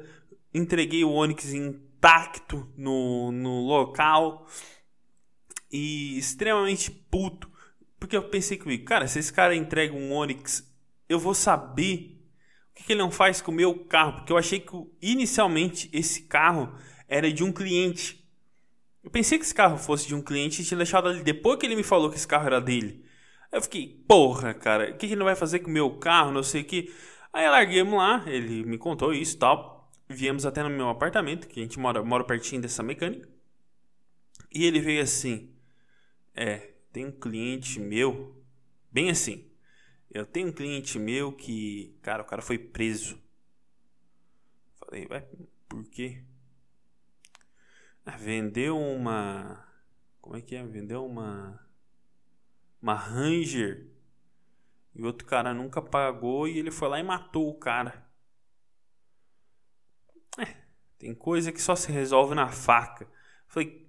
entreguei 0.54 1.04
o 1.04 1.12
Onix 1.12 1.52
intacto 1.54 2.72
no, 2.78 3.32
no 3.32 3.68
local 3.68 4.48
e 5.72 6.18
extremamente 6.18 6.90
puto. 6.90 7.52
Porque 8.00 8.16
eu 8.16 8.30
pensei 8.30 8.58
comigo, 8.58 8.86
cara, 8.86 9.08
se 9.08 9.20
esse 9.20 9.34
cara 9.34 9.56
entrega 9.56 9.94
um 9.94 10.14
Onix, 10.14 10.64
eu 11.10 11.20
vou 11.20 11.34
saber 11.34 12.22
o 12.72 12.76
que, 12.76 12.84
que 12.84 12.94
ele 12.94 13.02
não 13.02 13.12
faz 13.12 13.42
com 13.42 13.52
o 13.52 13.56
meu 13.56 13.86
carro. 13.86 14.14
Porque 14.14 14.32
eu 14.32 14.38
achei 14.38 14.62
que 14.62 14.72
inicialmente 15.02 15.90
esse 15.92 16.22
carro 16.24 16.74
era 17.08 17.32
de 17.32 17.44
um 17.44 17.52
cliente. 17.52 18.27
Eu 19.08 19.12
pensei 19.12 19.38
que 19.40 19.46
esse 19.46 19.56
carro 19.56 19.78
fosse 19.78 20.06
de 20.06 20.14
um 20.14 20.22
cliente 20.22 20.62
e 20.62 20.66
tinha 20.66 20.78
deixado 20.78 21.08
ali 21.08 21.24
depois 21.24 21.58
que 21.58 21.66
ele 21.66 21.78
me 21.78 21.84
falou 21.84 22.10
que 22.10 22.18
esse 22.18 22.28
carro 22.28 22.46
era 22.46 22.60
dele. 22.60 23.06
Aí 23.50 23.58
eu 23.58 23.62
fiquei, 23.62 24.04
porra, 24.06 24.54
cara, 24.54 24.92
o 24.92 24.98
que, 24.98 25.08
que 25.08 25.14
ele 25.14 25.24
vai 25.24 25.34
fazer 25.34 25.60
com 25.60 25.70
o 25.70 25.74
meu 25.74 25.98
carro, 25.98 26.30
não 26.30 26.44
sei 26.44 26.62
o 26.62 26.66
que. 26.66 26.94
Aí 27.32 27.48
larguemos 27.48 27.94
lá, 27.94 28.26
ele 28.28 28.66
me 28.66 28.78
contou 28.78 29.14
isso 29.14 29.38
e 29.38 29.40
tal. 29.40 29.90
Viemos 30.10 30.46
até 30.46 30.62
no 30.62 30.70
meu 30.70 30.90
apartamento, 30.90 31.48
que 31.48 31.62
a 31.62 31.64
gente 31.64 31.80
mora, 31.80 32.04
mora 32.04 32.26
pertinho 32.26 32.62
dessa 32.62 32.84
mecânica. 32.84 33.30
E 34.54 34.66
ele 34.66 34.82
veio 34.82 35.02
assim: 35.02 35.56
É, 36.36 36.74
tem 36.92 37.06
um 37.06 37.12
cliente 37.14 37.80
meu, 37.80 38.36
bem 38.92 39.10
assim. 39.10 39.50
Eu 40.12 40.26
tenho 40.26 40.50
um 40.50 40.52
cliente 40.52 41.00
meu 41.00 41.32
que, 41.32 41.98
cara, 42.02 42.24
o 42.24 42.26
cara 42.26 42.42
foi 42.42 42.58
preso. 42.58 43.18
Falei, 44.76 45.08
ué, 45.10 45.26
por 45.70 45.86
quê? 45.86 46.27
Vendeu 48.16 48.80
uma. 48.80 49.68
Como 50.22 50.36
é 50.36 50.42
que 50.42 50.56
é? 50.56 50.64
Vendeu 50.64 51.06
uma. 51.06 51.60
Uma 52.82 52.94
Ranger. 52.94 53.92
E 54.96 55.04
outro 55.04 55.28
cara 55.28 55.54
nunca 55.54 55.82
pagou 55.82 56.48
e 56.48 56.58
ele 56.58 56.72
foi 56.72 56.88
lá 56.88 57.00
e 57.00 57.04
matou 57.04 57.50
o 57.50 57.60
cara. 57.60 58.08
É, 60.40 60.56
tem 60.98 61.14
coisa 61.14 61.52
que 61.52 61.62
só 61.62 61.76
se 61.76 61.92
resolve 61.92 62.34
na 62.34 62.48
faca. 62.48 63.08
Falei, 63.48 63.88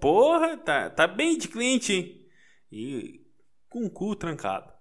porra, 0.00 0.56
tá, 0.56 0.88
tá 0.88 1.06
bem 1.06 1.36
de 1.36 1.48
cliente, 1.48 1.92
hein? 1.92 2.30
E 2.72 3.26
com 3.68 3.84
o 3.84 3.90
cu 3.90 4.16
trancado. 4.16 4.72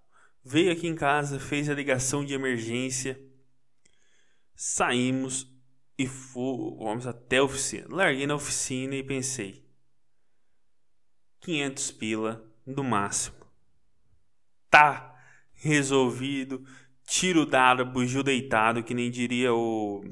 Veio 0.43 0.71
aqui 0.71 0.87
em 0.87 0.95
casa, 0.95 1.39
fez 1.39 1.69
a 1.69 1.73
ligação 1.73 2.23
de 2.23 2.33
emergência. 2.33 3.19
Saímos, 4.55 5.53
e 5.97 6.07
fomos 6.07 7.07
até 7.07 7.37
a 7.37 7.43
oficina. 7.43 7.87
Larguei 7.89 8.27
na 8.27 8.35
oficina 8.35 8.95
e 8.95 9.03
pensei: 9.03 9.65
500 11.41 11.91
pila 11.91 12.53
no 12.65 12.83
máximo. 12.83 13.37
Tá 14.69 15.15
resolvido. 15.53 16.63
Tiro 17.05 17.45
dado, 17.45 17.85
bugio 17.85 18.21
deitado, 18.21 18.83
que 18.83 18.93
nem 18.93 19.09
diria 19.09 19.53
o 19.53 20.03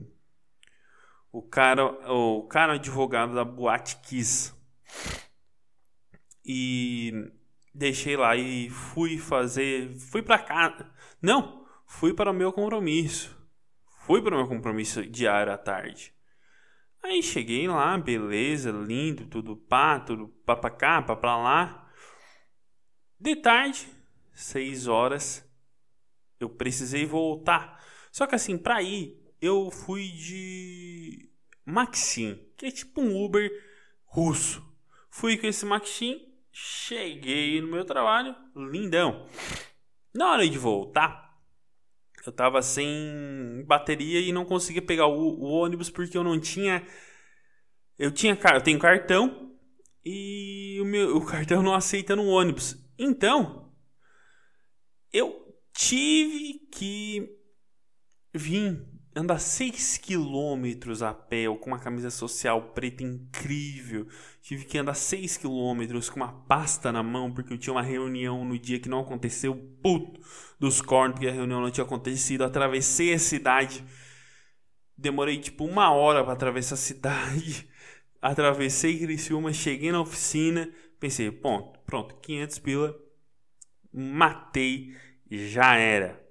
o 1.35 1.41
cara, 1.41 1.85
o 2.09 2.43
cara 2.43 2.75
advogado 2.75 3.35
da 3.35 3.43
Boate 3.43 3.97
Kiss. 3.97 4.53
E 6.45 7.11
deixei 7.73 8.15
lá 8.15 8.37
e 8.37 8.69
fui 8.69 9.17
fazer, 9.17 9.97
fui 9.97 10.21
para 10.21 10.39
cá. 10.39 10.93
Não, 11.21 11.67
fui 11.85 12.13
para 12.13 12.31
o 12.31 12.33
meu 12.33 12.53
compromisso. 12.53 13.34
Fui 14.05 14.21
para 14.21 14.35
o 14.35 14.37
meu 14.37 14.47
compromisso 14.47 15.03
diário 15.03 15.51
à 15.51 15.57
tarde. 15.57 16.13
Aí 17.01 17.23
cheguei 17.23 17.67
lá, 17.67 17.97
beleza, 17.97 18.69
lindo, 18.69 19.25
tudo 19.25 19.57
pá, 19.57 19.99
tudo 19.99 20.27
pá 20.45 20.55
pra 20.55 20.69
cá, 20.69 21.01
pá 21.01 21.15
pra 21.15 21.35
lá. 21.35 21.91
De 23.19 23.35
tarde, 23.35 23.87
seis 24.31 24.85
horas, 24.85 25.43
eu 26.39 26.47
precisei 26.47 27.03
voltar. 27.03 27.83
Só 28.11 28.27
que 28.27 28.35
assim, 28.35 28.59
pra 28.59 28.79
ir, 28.79 29.19
eu 29.41 29.71
fui 29.71 30.09
de 30.09 31.27
Maxim, 31.65 32.39
que 32.55 32.67
é 32.67 32.71
tipo 32.71 33.01
um 33.01 33.25
Uber 33.25 33.49
russo. 34.05 34.63
Fui 35.09 35.35
com 35.35 35.47
esse 35.47 35.65
Maxim, 35.65 36.21
cheguei 36.51 37.59
no 37.59 37.69
meu 37.69 37.83
trabalho, 37.83 38.35
lindão. 38.55 39.27
Na 40.13 40.31
hora 40.31 40.47
de 40.47 40.59
voltar, 40.59 41.24
eu 42.29 42.33
tava 42.33 42.61
sem 42.61 43.63
bateria 43.67 44.19
e 44.19 44.31
não 44.31 44.45
conseguia 44.45 44.81
pegar 44.81 45.07
o, 45.07 45.39
o 45.39 45.43
ônibus 45.43 45.89
porque 45.89 46.17
eu 46.17 46.23
não 46.23 46.39
tinha. 46.39 46.85
Eu 47.97 48.11
tinha 48.11 48.37
eu 48.53 48.61
tenho 48.61 48.79
cartão 48.79 49.55
e 50.03 50.77
o 50.81 50.85
meu 50.85 51.17
o 51.17 51.25
cartão 51.25 51.61
não 51.61 51.73
aceita 51.73 52.15
no 52.15 52.27
ônibus. 52.27 52.77
Então, 52.97 53.73
eu 55.11 55.33
tive 55.73 56.59
que 56.71 57.29
vir 58.33 58.94
andar 59.15 59.39
6 59.39 59.97
quilômetros 59.97 61.01
a 61.01 61.13
pé 61.13 61.47
ou 61.47 61.57
com 61.57 61.69
uma 61.69 61.79
camisa 61.79 62.09
social 62.09 62.73
preta 62.73 63.01
incrível. 63.01 64.07
Tive 64.41 64.65
que 64.65 64.77
andar 64.77 64.93
6 64.93 65.37
quilômetros 65.37 66.09
com 66.09 66.17
uma 66.17 66.33
pasta 66.33 66.91
na 66.91 67.01
mão 67.01 67.31
porque 67.31 67.53
eu 67.53 67.57
tinha 67.57 67.73
uma 67.73 67.81
reunião 67.81 68.43
no 68.43 68.59
dia 68.59 68.79
que 68.79 68.89
não 68.89 68.99
aconteceu. 68.99 69.55
Puto 69.81 70.19
dos 70.59 70.81
cornos 70.81 71.13
porque 71.13 71.29
a 71.29 71.33
reunião 71.33 71.61
não 71.61 71.71
tinha 71.71 71.85
acontecido. 71.85 72.43
Atravessei 72.43 73.13
a 73.13 73.19
cidade. 73.19 73.83
Demorei 74.97 75.39
tipo 75.39 75.63
uma 75.63 75.91
hora 75.91 76.21
para 76.23 76.33
atravessar 76.33 76.75
a 76.75 76.77
cidade. 76.77 77.69
Atravessei 78.21 78.99
Criciúma, 78.99 79.53
cheguei 79.53 79.91
na 79.91 80.01
oficina. 80.01 80.69
Pensei, 80.99 81.31
ponto, 81.31 81.79
pronto, 81.85 82.15
500 82.15 82.59
pila. 82.59 82.99
Matei, 83.93 84.93
já 85.29 85.75
era 85.75 86.24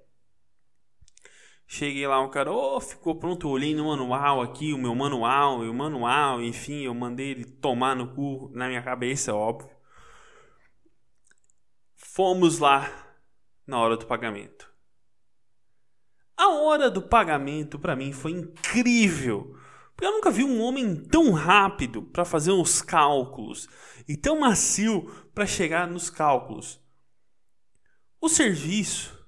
Cheguei 1.67 2.05
lá, 2.07 2.21
o 2.21 2.29
cara, 2.29 2.51
oh, 2.51 2.79
ficou 2.79 3.15
pronto, 3.15 3.49
olhei 3.49 3.73
no 3.73 3.85
manual 3.85 4.41
aqui, 4.41 4.71
o 4.71 4.77
meu 4.77 4.93
manual, 4.93 5.61
o 5.61 5.73
manual, 5.73 6.41
enfim, 6.41 6.83
eu 6.83 6.93
mandei 6.93 7.31
ele 7.31 7.45
tomar 7.45 7.95
no 7.95 8.13
cu 8.13 8.51
na 8.53 8.67
minha 8.67 8.83
cabeça, 8.83 9.33
óbvio. 9.33 9.69
Fomos 11.95 12.59
lá 12.59 12.89
na 13.65 13.79
hora 13.79 13.97
do 13.97 14.05
pagamento. 14.05 14.71
A 16.37 16.49
hora 16.49 16.89
do 16.89 17.01
pagamento 17.01 17.79
para 17.79 17.95
mim 17.95 18.13
foi 18.13 18.31
incrível. 18.31 19.57
Porque 19.95 20.05
eu 20.05 20.11
nunca 20.11 20.29
vi 20.29 20.43
um 20.43 20.61
homem 20.61 20.95
tão 20.95 21.31
rápido 21.31 22.03
para 22.03 22.25
fazer 22.25 22.51
os 22.51 22.81
cálculos 22.81 23.67
e 24.07 24.15
tão 24.15 24.39
macio 24.39 25.03
para 25.33 25.45
chegar 25.45 25.87
nos 25.87 26.09
cálculos. 26.09 26.81
O 28.19 28.29
serviço 28.29 29.25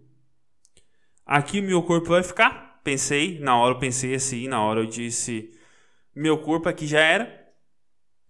Aqui 1.25 1.61
meu 1.61 1.81
corpo 1.83 2.09
vai 2.09 2.23
ficar? 2.23 2.81
Pensei, 2.83 3.39
na 3.39 3.55
hora 3.55 3.75
eu 3.75 3.79
pensei 3.79 4.13
assim, 4.15 4.47
na 4.47 4.61
hora 4.61 4.81
eu 4.81 4.85
disse, 4.85 5.51
meu 6.15 6.39
corpo 6.39 6.67
aqui 6.67 6.87
já 6.87 6.99
era. 6.99 7.38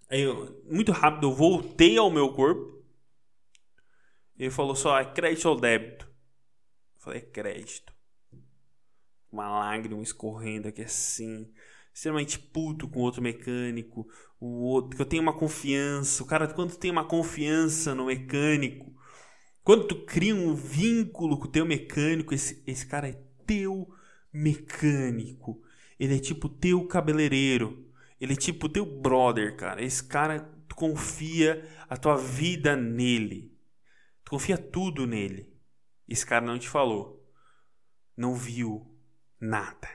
Aí 0.10 0.22
eu, 0.22 0.64
muito 0.66 0.92
rápido, 0.92 1.28
eu 1.28 1.34
voltei 1.34 1.98
ao 1.98 2.10
meu 2.10 2.34
corpo. 2.34 2.84
Ele 4.38 4.50
falou 4.50 4.76
só, 4.76 4.98
é 4.98 5.06
crédito 5.06 5.50
ou 5.50 5.60
débito? 5.60 6.06
Eu 6.06 7.02
falei, 7.02 7.20
é 7.20 7.22
crédito. 7.22 7.94
Uma 9.32 9.50
lágrima 9.50 10.02
escorrendo 10.02 10.68
aqui 10.68 10.82
assim. 10.82 11.52
Extremamente 11.94 12.40
puto 12.40 12.88
com 12.88 13.02
outro 13.02 13.22
mecânico. 13.22 14.08
O 14.40 14.64
outro, 14.64 14.96
que 14.96 15.02
eu 15.02 15.06
tenho 15.06 15.22
uma 15.22 15.38
confiança. 15.38 16.24
O 16.24 16.26
cara, 16.26 16.48
quando 16.48 16.78
tem 16.78 16.90
uma 16.90 17.06
confiança 17.06 17.94
no 17.94 18.06
mecânico, 18.06 18.96
quando 19.64 19.88
tu 19.88 20.06
cria 20.06 20.34
um 20.34 20.56
vínculo 20.56 21.38
com 21.38 21.46
o 21.46 21.52
teu 21.52 21.66
mecânico, 21.66 22.34
esse, 22.34 22.64
esse 22.66 22.88
cara 22.88 23.10
é 23.10 23.22
teu 23.46 23.88
mecânico. 24.34 25.62
Ele 26.00 26.16
é 26.16 26.20
tipo 26.20 26.48
teu 26.48 26.88
cabeleireiro. 26.88 27.89
Ele 28.20 28.34
é 28.34 28.36
tipo 28.36 28.68
teu 28.68 28.86
brother, 28.86 29.56
cara. 29.56 29.82
Esse 29.84 30.04
cara, 30.04 30.40
tu 30.68 30.76
confia 30.76 31.68
a 31.88 31.96
tua 31.96 32.18
vida 32.18 32.76
nele. 32.76 33.58
Tu 34.24 34.32
confia 34.32 34.58
tudo 34.58 35.08
nele. 35.08 35.58
Esse 36.08 36.26
cara 36.26 36.46
não 36.46 36.60
te 36.60 36.68
falou. 36.68 37.26
Não 38.18 38.36
viu 38.36 39.00
nada. 39.40 39.90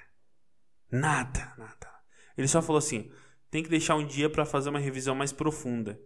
Nada, 0.90 1.54
nada. 1.58 1.94
Ele 2.37 2.48
só 2.48 2.62
falou 2.62 2.78
assim: 2.78 3.12
tem 3.50 3.62
que 3.62 3.68
deixar 3.68 3.96
um 3.96 4.06
dia 4.06 4.30
para 4.30 4.46
fazer 4.46 4.70
uma 4.70 4.78
revisão 4.78 5.14
mais 5.14 5.32
profunda. 5.32 6.00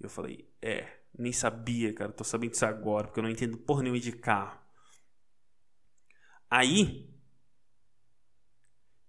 Eu 0.00 0.08
falei: 0.08 0.48
é, 0.62 1.00
nem 1.18 1.32
sabia, 1.32 1.92
cara. 1.92 2.12
Tô 2.12 2.22
sabendo 2.22 2.52
disso 2.52 2.66
agora, 2.66 3.06
porque 3.06 3.18
eu 3.18 3.24
não 3.24 3.30
entendo 3.30 3.58
porra 3.58 3.82
nenhuma 3.82 4.00
de 4.00 4.12
carro. 4.12 4.60
Aí, 6.48 7.12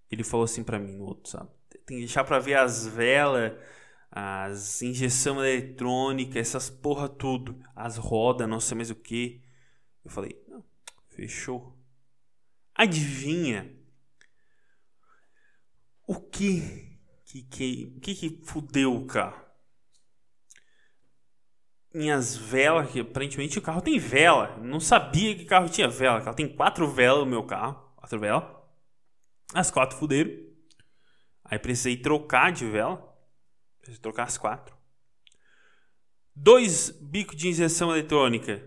ele 0.09 0.23
falou 0.23 0.45
assim 0.45 0.63
para 0.63 0.79
mim 0.79 0.93
no 0.93 1.05
outro, 1.05 1.29
sabe? 1.29 1.51
Tem 1.87 1.97
que 1.97 2.03
deixar 2.03 2.25
para 2.25 2.37
ver 2.37 2.55
as 2.55 2.85
velas, 2.85 3.53
as 4.11 4.81
injeção 4.81 5.43
eletrônica, 5.43 6.37
essas 6.37 6.69
porra 6.69 7.07
tudo, 7.07 7.57
as 7.73 7.95
rodas, 7.97 8.47
não 8.47 8.59
sei 8.59 8.75
mais 8.75 8.91
o 8.91 8.95
que. 8.95 9.41
Eu 10.03 10.11
falei, 10.11 10.37
não, 10.49 10.63
fechou. 11.09 11.75
Adivinha 12.75 13.73
o 16.05 16.19
que 16.19 16.99
que 17.25 17.41
que 17.43 17.99
que, 18.01 18.15
que 18.15 18.41
fudeu 18.45 18.93
o 18.93 19.05
carro? 19.05 19.45
Minhas 21.93 22.35
velas, 22.35 22.91
que 22.91 22.99
aparentemente 22.99 23.57
o 23.57 23.61
carro 23.61 23.81
tem 23.81 23.97
vela. 23.97 24.57
Não 24.57 24.79
sabia 24.79 25.35
que 25.35 25.45
carro 25.45 25.69
tinha 25.69 25.87
vela. 25.87 26.21
Carro 26.21 26.35
tem 26.35 26.53
quatro 26.53 26.87
velas 26.87 27.21
no 27.21 27.25
meu 27.25 27.43
carro, 27.43 27.91
quatro 27.95 28.19
velas. 28.19 28.43
As 29.53 29.71
quatro 29.71 29.97
fuderam. 29.97 30.46
Aí 31.49 31.57
precisei 31.57 31.97
trocar 31.97 32.51
de 32.51 32.65
vela. 32.65 33.15
Precisei 33.79 34.01
trocar 34.01 34.23
as 34.23 34.37
quatro. 34.37 34.75
Dois 36.35 36.89
bicos 37.01 37.35
de 37.35 37.47
injeção 37.47 37.91
eletrônica. 37.91 38.63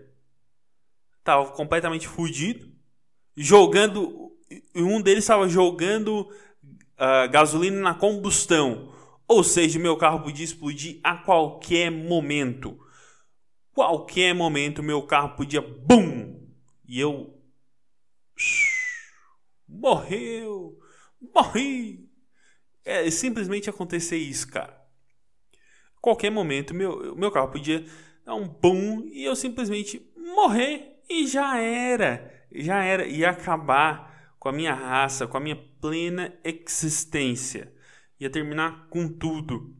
Tava 1.23 1.51
completamente 1.51 2.07
fudido. 2.07 2.71
Jogando. 3.35 4.31
Um 4.75 5.01
deles 5.01 5.23
estava 5.23 5.47
jogando 5.47 6.21
uh, 6.21 7.29
gasolina 7.31 7.79
na 7.79 7.93
combustão. 7.93 8.93
Ou 9.27 9.43
seja, 9.43 9.79
meu 9.79 9.95
carro 9.95 10.23
podia 10.23 10.43
explodir 10.43 10.99
a 11.03 11.15
qualquer 11.15 11.89
momento. 11.89 12.77
Qualquer 13.73 14.33
momento 14.33 14.83
meu 14.83 15.03
carro 15.03 15.35
podia. 15.35 15.61
BUM! 15.61 16.51
E 16.85 16.99
eu. 16.99 17.41
Morreu! 19.67 20.77
Morri! 21.33 22.10
É 22.83 23.09
simplesmente 23.11 23.69
acontecer 23.69 24.17
isso, 24.17 24.47
cara. 24.47 24.81
Qualquer 26.01 26.31
momento, 26.31 26.73
meu, 26.73 27.15
meu 27.15 27.29
carro 27.31 27.51
podia 27.51 27.85
dar 28.25 28.35
um 28.35 28.47
boom 28.47 29.07
e 29.11 29.23
eu 29.23 29.35
simplesmente 29.35 30.01
morrer 30.17 30.99
e 31.09 31.27
já 31.27 31.59
era. 31.59 32.45
Já 32.51 32.83
era. 32.83 33.05
Ia 33.05 33.29
acabar 33.29 34.35
com 34.39 34.49
a 34.49 34.51
minha 34.51 34.73
raça, 34.73 35.27
com 35.27 35.37
a 35.37 35.39
minha 35.39 35.55
plena 35.79 36.33
existência. 36.43 37.71
Ia 38.19 38.29
terminar 38.29 38.87
com 38.89 39.07
tudo. 39.07 39.75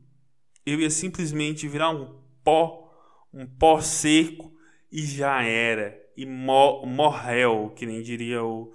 Eu 0.65 0.79
ia 0.79 0.89
simplesmente 0.89 1.67
virar 1.67 1.89
um 1.89 2.21
pó, 2.43 2.91
um 3.33 3.47
pó 3.47 3.81
seco 3.81 4.53
e 4.91 5.01
já 5.03 5.41
era. 5.41 5.99
E 6.15 6.25
mo 6.25 6.85
morreu, 6.85 7.73
que 7.75 7.85
nem 7.85 8.01
diria 8.03 8.43
o 8.43 8.71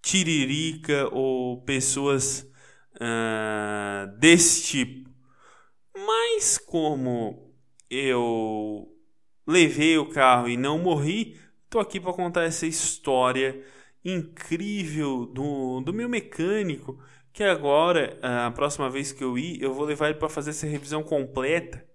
Tiririca 0.00 1.08
ou 1.12 1.60
pessoas 1.62 2.50
uh, 2.96 4.18
desse 4.18 4.64
tipo. 4.64 5.10
Mas 5.96 6.58
como 6.58 7.54
eu 7.90 8.88
levei 9.46 9.96
o 9.98 10.10
carro 10.10 10.48
e 10.48 10.56
não 10.56 10.78
morri, 10.78 11.38
estou 11.64 11.80
aqui 11.80 12.00
para 12.00 12.12
contar 12.12 12.44
essa 12.44 12.66
história 12.66 13.62
incrível 14.04 15.26
do, 15.26 15.80
do 15.80 15.92
meu 15.92 16.08
mecânico. 16.08 17.00
Que 17.32 17.44
agora, 17.44 18.18
a 18.22 18.50
próxima 18.50 18.88
vez 18.88 19.12
que 19.12 19.22
eu 19.22 19.36
ir, 19.38 19.62
eu 19.62 19.74
vou 19.74 19.84
levar 19.84 20.08
ele 20.08 20.18
para 20.18 20.28
fazer 20.28 20.50
essa 20.50 20.66
revisão 20.66 21.02
completa, 21.02 21.86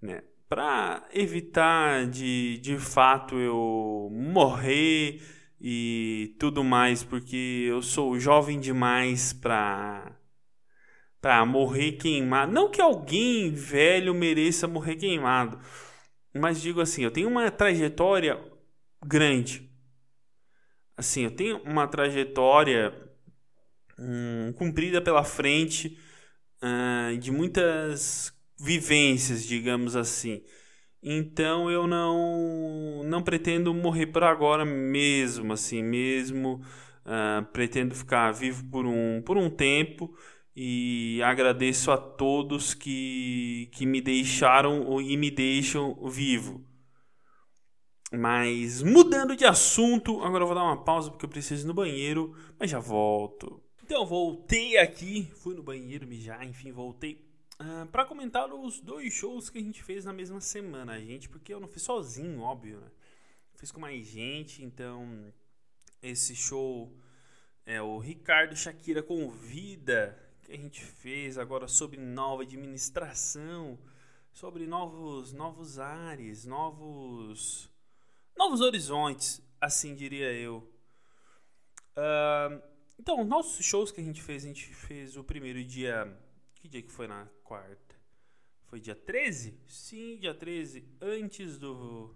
né? 0.00 0.22
Para 0.46 1.08
evitar 1.12 2.06
de, 2.06 2.58
de 2.58 2.78
fato 2.78 3.36
eu 3.36 4.10
morrer 4.12 5.22
e 5.58 6.36
tudo 6.38 6.62
mais, 6.62 7.02
porque 7.02 7.64
eu 7.66 7.80
sou 7.80 8.18
jovem 8.20 8.60
demais 8.60 9.32
para 9.32 10.14
para 11.24 11.46
morrer 11.46 11.92
queimado. 11.92 12.52
Não 12.52 12.70
que 12.70 12.82
alguém 12.82 13.50
velho 13.50 14.12
mereça 14.12 14.68
morrer 14.68 14.96
queimado, 14.96 15.58
mas 16.34 16.60
digo 16.60 16.82
assim, 16.82 17.02
eu 17.02 17.10
tenho 17.10 17.30
uma 17.30 17.50
trajetória 17.50 18.38
grande. 19.02 19.70
Assim, 20.94 21.24
eu 21.24 21.30
tenho 21.30 21.62
uma 21.62 21.88
trajetória 21.88 22.92
hum, 23.98 24.52
cumprida 24.52 25.00
pela 25.00 25.24
frente 25.24 25.98
uh, 26.62 27.16
de 27.16 27.30
muitas 27.32 28.30
vivências, 28.60 29.46
digamos 29.46 29.96
assim. 29.96 30.44
Então 31.02 31.70
eu 31.70 31.86
não 31.86 33.02
não 33.02 33.22
pretendo 33.22 33.72
morrer 33.72 34.08
por 34.08 34.24
agora 34.24 34.66
mesmo, 34.66 35.54
assim, 35.54 35.82
mesmo 35.82 36.60
uh, 37.06 37.42
pretendo 37.50 37.94
ficar 37.94 38.30
vivo 38.30 38.62
por 38.70 38.84
um 38.84 39.22
por 39.22 39.38
um 39.38 39.48
tempo 39.48 40.14
e 40.56 41.20
agradeço 41.22 41.90
a 41.90 41.96
todos 41.96 42.74
que, 42.74 43.68
que 43.72 43.84
me 43.84 44.00
deixaram 44.00 45.00
e 45.00 45.16
me 45.16 45.30
deixam 45.30 45.94
vivo. 46.08 46.64
Mas 48.12 48.80
mudando 48.80 49.34
de 49.34 49.44
assunto, 49.44 50.22
agora 50.22 50.44
eu 50.44 50.46
vou 50.46 50.54
dar 50.54 50.62
uma 50.62 50.84
pausa 50.84 51.10
porque 51.10 51.24
eu 51.24 51.30
preciso 51.30 51.66
ir 51.66 51.68
no 51.68 51.74
banheiro, 51.74 52.36
mas 52.58 52.70
já 52.70 52.78
volto. 52.78 53.60
Então 53.82 54.06
voltei 54.06 54.78
aqui, 54.78 55.30
fui 55.42 55.54
no 55.54 55.62
banheiro 55.62 56.06
mijar, 56.06 56.46
enfim, 56.46 56.70
voltei 56.70 57.14
uh, 57.60 57.82
ah, 57.82 57.88
para 57.90 58.04
comentar 58.04 58.52
os 58.52 58.80
dois 58.80 59.12
shows 59.12 59.50
que 59.50 59.58
a 59.58 59.62
gente 59.62 59.82
fez 59.82 60.04
na 60.04 60.12
mesma 60.12 60.40
semana, 60.40 60.98
gente, 61.00 61.28
porque 61.28 61.52
eu 61.52 61.60
não 61.60 61.68
fiz 61.68 61.82
sozinho, 61.82 62.40
óbvio, 62.40 62.80
né? 62.80 62.90
Fiz 63.56 63.72
com 63.72 63.80
mais 63.80 64.06
gente, 64.06 64.62
então 64.62 65.32
esse 66.00 66.36
show 66.36 66.96
é 67.66 67.82
o 67.82 67.98
Ricardo 67.98 68.56
Shakira 68.56 69.02
convida 69.02 70.23
que 70.44 70.52
a 70.52 70.56
gente 70.56 70.84
fez 70.84 71.38
agora 71.38 71.66
sobre 71.66 71.96
nova 71.98 72.42
administração, 72.42 73.78
sobre 74.32 74.66
novos 74.66 75.32
novos 75.32 75.78
ares, 75.78 76.44
novos 76.44 77.70
novos 78.36 78.60
horizontes, 78.60 79.42
assim 79.60 79.94
diria 79.94 80.32
eu. 80.32 80.70
Uh, 81.96 82.62
então, 82.98 83.24
nossos 83.24 83.64
shows 83.64 83.90
que 83.90 84.00
a 84.00 84.04
gente 84.04 84.22
fez, 84.22 84.44
a 84.44 84.48
gente 84.48 84.74
fez 84.74 85.16
o 85.16 85.24
primeiro 85.24 85.62
dia. 85.64 86.20
Que 86.54 86.68
dia 86.68 86.82
que 86.82 86.90
foi 86.90 87.06
na 87.06 87.26
quarta? 87.42 87.94
Foi 88.66 88.80
dia 88.80 88.94
13? 88.94 89.58
Sim, 89.66 90.18
dia 90.18 90.34
13, 90.34 90.88
antes 91.00 91.58
do, 91.58 92.14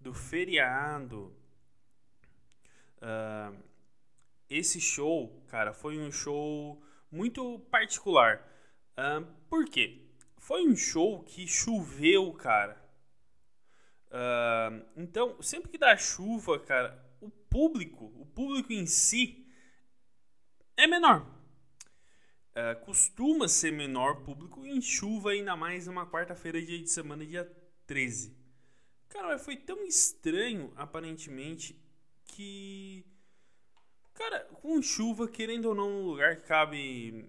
do 0.00 0.12
feriado. 0.12 1.34
Uh, 2.98 3.56
esse 4.48 4.80
show, 4.80 5.42
cara, 5.48 5.72
foi 5.72 5.98
um 5.98 6.10
show 6.10 6.82
muito 7.10 7.58
particular. 7.70 8.46
Uh, 8.96 9.24
por 9.48 9.66
quê? 9.66 10.02
Foi 10.36 10.66
um 10.66 10.76
show 10.76 11.22
que 11.24 11.46
choveu, 11.46 12.32
cara. 12.32 12.80
Uh, 14.08 14.84
então, 14.96 15.40
sempre 15.42 15.70
que 15.70 15.78
dá 15.78 15.96
chuva, 15.96 16.58
cara, 16.58 17.04
o 17.20 17.30
público, 17.30 18.06
o 18.16 18.26
público 18.26 18.72
em 18.72 18.86
si 18.86 19.46
é 20.76 20.86
menor. 20.86 21.26
Uh, 22.50 22.84
costuma 22.84 23.46
ser 23.46 23.70
menor 23.70 24.22
público 24.22 24.66
em 24.66 24.80
chuva, 24.80 25.30
ainda 25.30 25.54
mais 25.54 25.86
numa 25.86 26.06
quarta-feira, 26.06 26.60
dia 26.60 26.78
de 26.78 26.90
semana, 26.90 27.24
dia 27.24 27.44
13. 27.86 28.36
Cara, 29.08 29.28
mas 29.28 29.44
foi 29.44 29.56
tão 29.56 29.84
estranho, 29.84 30.72
aparentemente, 30.76 31.80
que. 32.24 33.04
Cara, 34.18 34.40
com 34.60 34.82
chuva, 34.82 35.28
querendo 35.28 35.66
ou 35.66 35.74
não, 35.76 36.02
no 36.02 36.10
lugar 36.10 36.34
que 36.34 36.42
cabe 36.42 37.24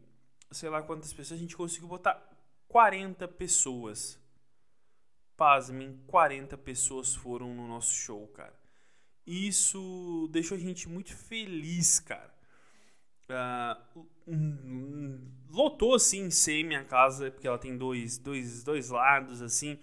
sei 0.52 0.69
lá 0.69 0.82
quantas 0.82 1.13
pessoas, 1.13 1.38
a 1.38 1.41
gente 1.41 1.56
conseguiu 1.56 1.88
botar 1.88 2.19
40 2.67 3.28
pessoas. 3.28 4.19
Pasmem, 5.38 6.02
40 6.08 6.58
pessoas 6.58 7.13
foram 7.13 7.54
no 7.54 7.67
nosso 7.67 7.93
show, 7.93 8.28
cara. 8.30 8.58
Isso 9.23 10.28
deixou 10.32 10.58
a 10.58 10.60
gente 10.60 10.89
muito 10.89 11.15
feliz, 11.15 11.99
cara. 11.99 12.34
Uh, 13.30 14.02
lotou 15.52 15.93
assim 15.93 16.32
semi 16.32 16.75
a 16.75 16.84
casa, 16.84 17.30
porque 17.30 17.47
ela 17.47 17.60
tem 17.60 17.78
dois, 17.78 18.17
dois, 18.17 18.63
dois 18.63 18.89
lados 18.89 19.43
assim. 19.43 19.80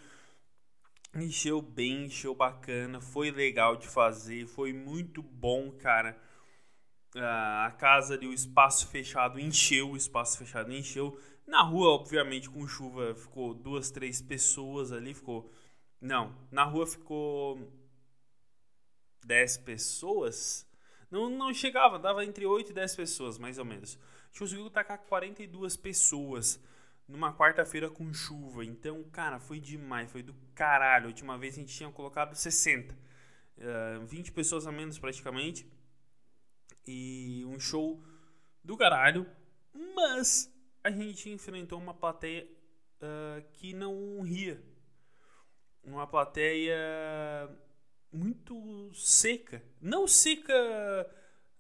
Encheu 1.15 1.63
bem, 1.63 2.07
encheu 2.07 2.35
bacana, 2.35 3.01
foi 3.01 3.31
legal 3.31 3.77
de 3.77 3.87
fazer, 3.87 4.49
foi 4.49 4.73
muito 4.73 5.23
bom, 5.23 5.71
cara. 5.71 6.21
Uh, 7.17 7.65
a 7.65 7.71
casa 7.71 8.13
ali, 8.13 8.27
o 8.27 8.33
espaço 8.35 8.89
fechado 8.89 9.41
encheu, 9.41 9.93
o 9.93 9.97
espaço 9.97 10.37
fechado 10.37 10.71
encheu. 10.71 11.19
Na 11.47 11.63
rua, 11.63 11.89
obviamente, 11.89 12.51
com 12.51 12.69
chuva, 12.69 13.15
ficou 13.15 13.55
duas, 13.55 13.91
três 13.91 14.21
pessoas 14.21 14.93
ali, 14.93 15.15
ficou. 15.15 15.51
Não, 15.99 16.37
na 16.51 16.65
rua 16.65 16.87
ficou 16.87 17.73
10 19.25 19.59
pessoas. 19.59 20.67
Não, 21.11 21.31
não 21.31 21.55
chegava, 21.55 21.99
dava 21.99 22.23
entre 22.23 22.45
8 22.45 22.71
e 22.71 22.75
10 22.75 22.97
pessoas, 22.97 23.39
mais 23.39 23.59
ou 23.59 23.65
menos. 23.65 23.97
A 23.97 24.27
gente 24.27 24.39
conseguiu 24.41 24.69
tacar 24.69 24.99
42 24.99 25.75
pessoas 25.75 26.61
numa 27.09 27.33
quarta-feira 27.33 27.89
com 27.89 28.13
chuva. 28.13 28.63
Então, 28.63 29.03
cara, 29.05 29.39
foi 29.39 29.59
demais, 29.59 30.11
foi 30.11 30.23
do 30.23 30.35
caralho. 30.55 31.07
A 31.07 31.09
última 31.09 31.39
vez 31.39 31.55
a 31.55 31.61
gente 31.61 31.75
tinha 31.75 31.91
colocado 31.91 32.35
60. 32.35 32.95
Uh, 33.57 34.05
20 34.05 34.33
pessoas 34.33 34.67
a 34.67 34.73
menos 34.73 34.99
praticamente. 34.99 35.67
E 36.87 37.45
um 37.47 37.59
show 37.59 38.03
do 38.63 38.77
caralho. 38.77 39.27
Mas 39.95 40.53
a 40.83 40.91
gente 40.91 41.31
enfrentou 41.31 41.79
uma 41.79 41.95
plateia 41.95 42.49
uh, 43.01 43.43
que 43.53 43.73
não 43.73 44.21
ria. 44.23 44.63
Uma 45.83 46.07
plateia 46.07 46.77
muito 48.13 48.91
seca. 48.95 49.63
Não 49.81 50.07
seca 50.07 50.55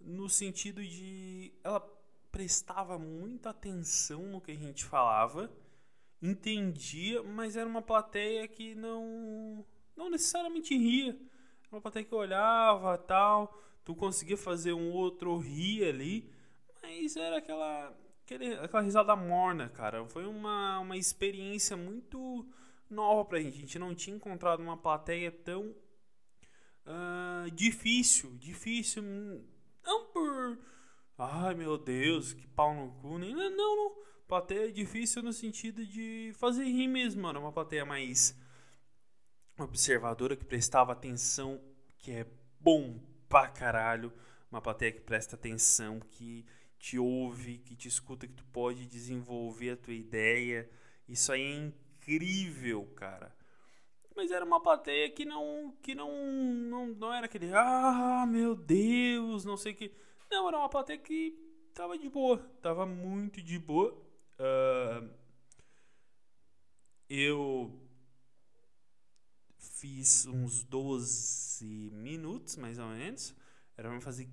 no 0.00 0.28
sentido 0.28 0.82
de 0.82 1.52
ela 1.62 1.80
prestava 2.30 2.98
muita 2.98 3.50
atenção 3.50 4.22
no 4.26 4.40
que 4.40 4.50
a 4.50 4.56
gente 4.56 4.84
falava, 4.84 5.50
entendia, 6.20 7.22
mas 7.22 7.56
era 7.56 7.68
uma 7.68 7.82
plateia 7.82 8.46
que 8.46 8.74
não 8.74 9.64
não 9.96 10.10
necessariamente 10.10 10.76
ria. 10.76 11.18
Uma 11.70 11.80
plateia 11.80 12.04
que 12.04 12.14
olhava, 12.14 12.96
tal, 12.96 13.62
tu 13.84 13.94
conseguia 13.94 14.36
fazer 14.36 14.72
um 14.72 14.90
outro 14.92 15.36
rir 15.38 15.84
ali, 15.84 16.30
mas 16.82 17.16
era 17.16 17.38
aquela 17.38 17.92
aquele, 18.26 18.54
aquela 18.54 18.82
risada 18.82 19.14
morna, 19.16 19.68
cara. 19.68 20.04
Foi 20.06 20.26
uma, 20.26 20.80
uma 20.80 20.96
experiência 20.96 21.76
muito 21.76 22.46
nova 22.90 23.24
pra 23.24 23.40
gente. 23.40 23.56
A 23.56 23.60
gente 23.60 23.78
não 23.78 23.94
tinha 23.94 24.16
encontrado 24.16 24.60
uma 24.60 24.76
plateia 24.76 25.30
tão 25.30 25.74
uh, 26.86 27.50
difícil, 27.52 28.36
difícil. 28.36 29.02
Não 29.84 30.06
por. 30.06 30.58
Ai 31.18 31.54
meu 31.54 31.78
Deus, 31.78 32.32
que 32.32 32.46
pau 32.48 32.74
no 32.74 32.92
cu. 33.00 33.18
Nem, 33.18 33.34
não, 33.34 33.50
não. 33.50 33.96
Plateia 34.26 34.72
difícil 34.72 35.22
no 35.22 35.32
sentido 35.32 35.86
de 35.86 36.32
fazer 36.34 36.64
rir 36.64 36.88
mesmo, 36.88 37.22
mano. 37.22 37.40
Uma 37.40 37.52
plateia 37.52 37.84
mais 37.84 38.36
observadora 39.58 40.36
que 40.36 40.44
prestava 40.44 40.92
atenção, 40.92 41.60
que 41.98 42.12
é 42.12 42.26
bom 42.60 43.00
pra 43.28 43.48
caralho. 43.48 44.12
Uma 44.50 44.60
plateia 44.60 44.92
que 44.92 45.00
presta 45.00 45.36
atenção, 45.36 46.00
que 46.00 46.44
te 46.78 46.98
ouve, 46.98 47.58
que 47.58 47.74
te 47.74 47.88
escuta, 47.88 48.26
que 48.26 48.34
tu 48.34 48.44
pode 48.46 48.86
desenvolver 48.86 49.70
a 49.70 49.76
tua 49.76 49.94
ideia. 49.94 50.70
Isso 51.08 51.32
aí 51.32 51.42
é 51.42 51.56
incrível, 51.56 52.86
cara. 52.94 53.34
Mas 54.14 54.30
era 54.30 54.44
uma 54.44 54.60
plateia 54.60 55.10
que 55.10 55.24
não 55.26 55.76
que 55.82 55.94
não 55.94 56.10
não, 56.10 56.86
não 56.86 57.12
era 57.12 57.26
aquele 57.26 57.50
ah, 57.52 58.24
meu 58.26 58.54
Deus, 58.54 59.44
não 59.44 59.56
sei 59.56 59.74
que. 59.74 59.92
Não, 60.30 60.48
era 60.48 60.58
uma 60.58 60.68
plateia 60.68 60.98
que 60.98 61.38
tava 61.74 61.98
de 61.98 62.08
boa, 62.08 62.38
tava 62.62 62.86
muito 62.86 63.42
de 63.42 63.58
boa. 63.58 63.92
Uh, 64.38 65.10
eu 67.08 67.85
fiz 69.76 70.26
uns 70.26 70.64
12 70.64 71.90
minutos, 71.92 72.56
mais 72.56 72.78
ou 72.78 72.88
menos. 72.88 73.34
Era 73.76 73.88
pra 73.90 74.00
fazer 74.00 74.28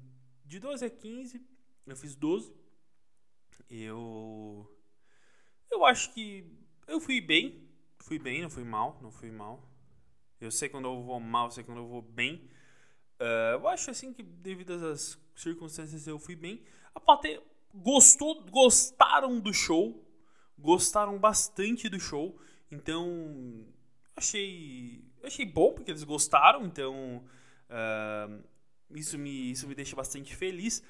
de 0.46 0.60
12 0.60 0.86
a 0.86 0.90
15. 0.90 1.46
Eu 1.86 1.96
fiz 1.96 2.16
12. 2.16 2.54
Eu. 3.70 4.70
Eu 5.70 5.86
acho 5.86 6.14
que 6.14 6.46
eu 6.88 7.00
fui 7.00 7.20
bem. 7.20 7.68
Fui 8.00 8.20
bem, 8.20 8.42
não 8.42 8.50
fui 8.50 8.64
mal, 8.64 9.00
não 9.02 9.12
fui 9.12 9.32
mal. 9.32 9.70
Eu 10.40 10.52
sei 10.52 10.70
quando 10.70 10.86
eu 10.86 11.02
vou 11.02 11.20
mal, 11.20 11.48
eu 11.48 11.52
sei 11.52 11.64
quando 11.64 11.80
eu 11.80 11.88
vou 11.88 12.02
bem. 12.02 12.50
Uh, 13.20 13.54
eu 13.54 13.68
acho 13.68 13.90
assim 13.90 14.14
que, 14.14 14.22
devido 14.22 14.74
às 14.74 15.18
circunstâncias, 15.36 16.06
eu 16.06 16.20
fui 16.20 16.36
bem. 16.36 16.62
A 16.94 17.00
plateia 17.00 17.42
gostou, 17.74 18.44
gostaram 18.46 19.40
do 19.40 19.54
show, 19.54 20.06
gostaram 20.58 21.18
bastante 21.18 21.88
do 21.88 22.00
show. 22.00 22.38
Então, 22.70 23.66
achei, 24.16 25.04
achei 25.24 25.46
bom 25.46 25.74
porque 25.74 25.92
eles 25.92 26.04
gostaram. 26.04 26.66
Então, 26.66 27.24
uh, 27.70 28.44
isso, 28.96 29.18
me, 29.18 29.52
isso 29.52 29.68
me 29.68 29.76
deixa 29.76 29.96
bastante 29.96 30.36
feliz. 30.36 30.84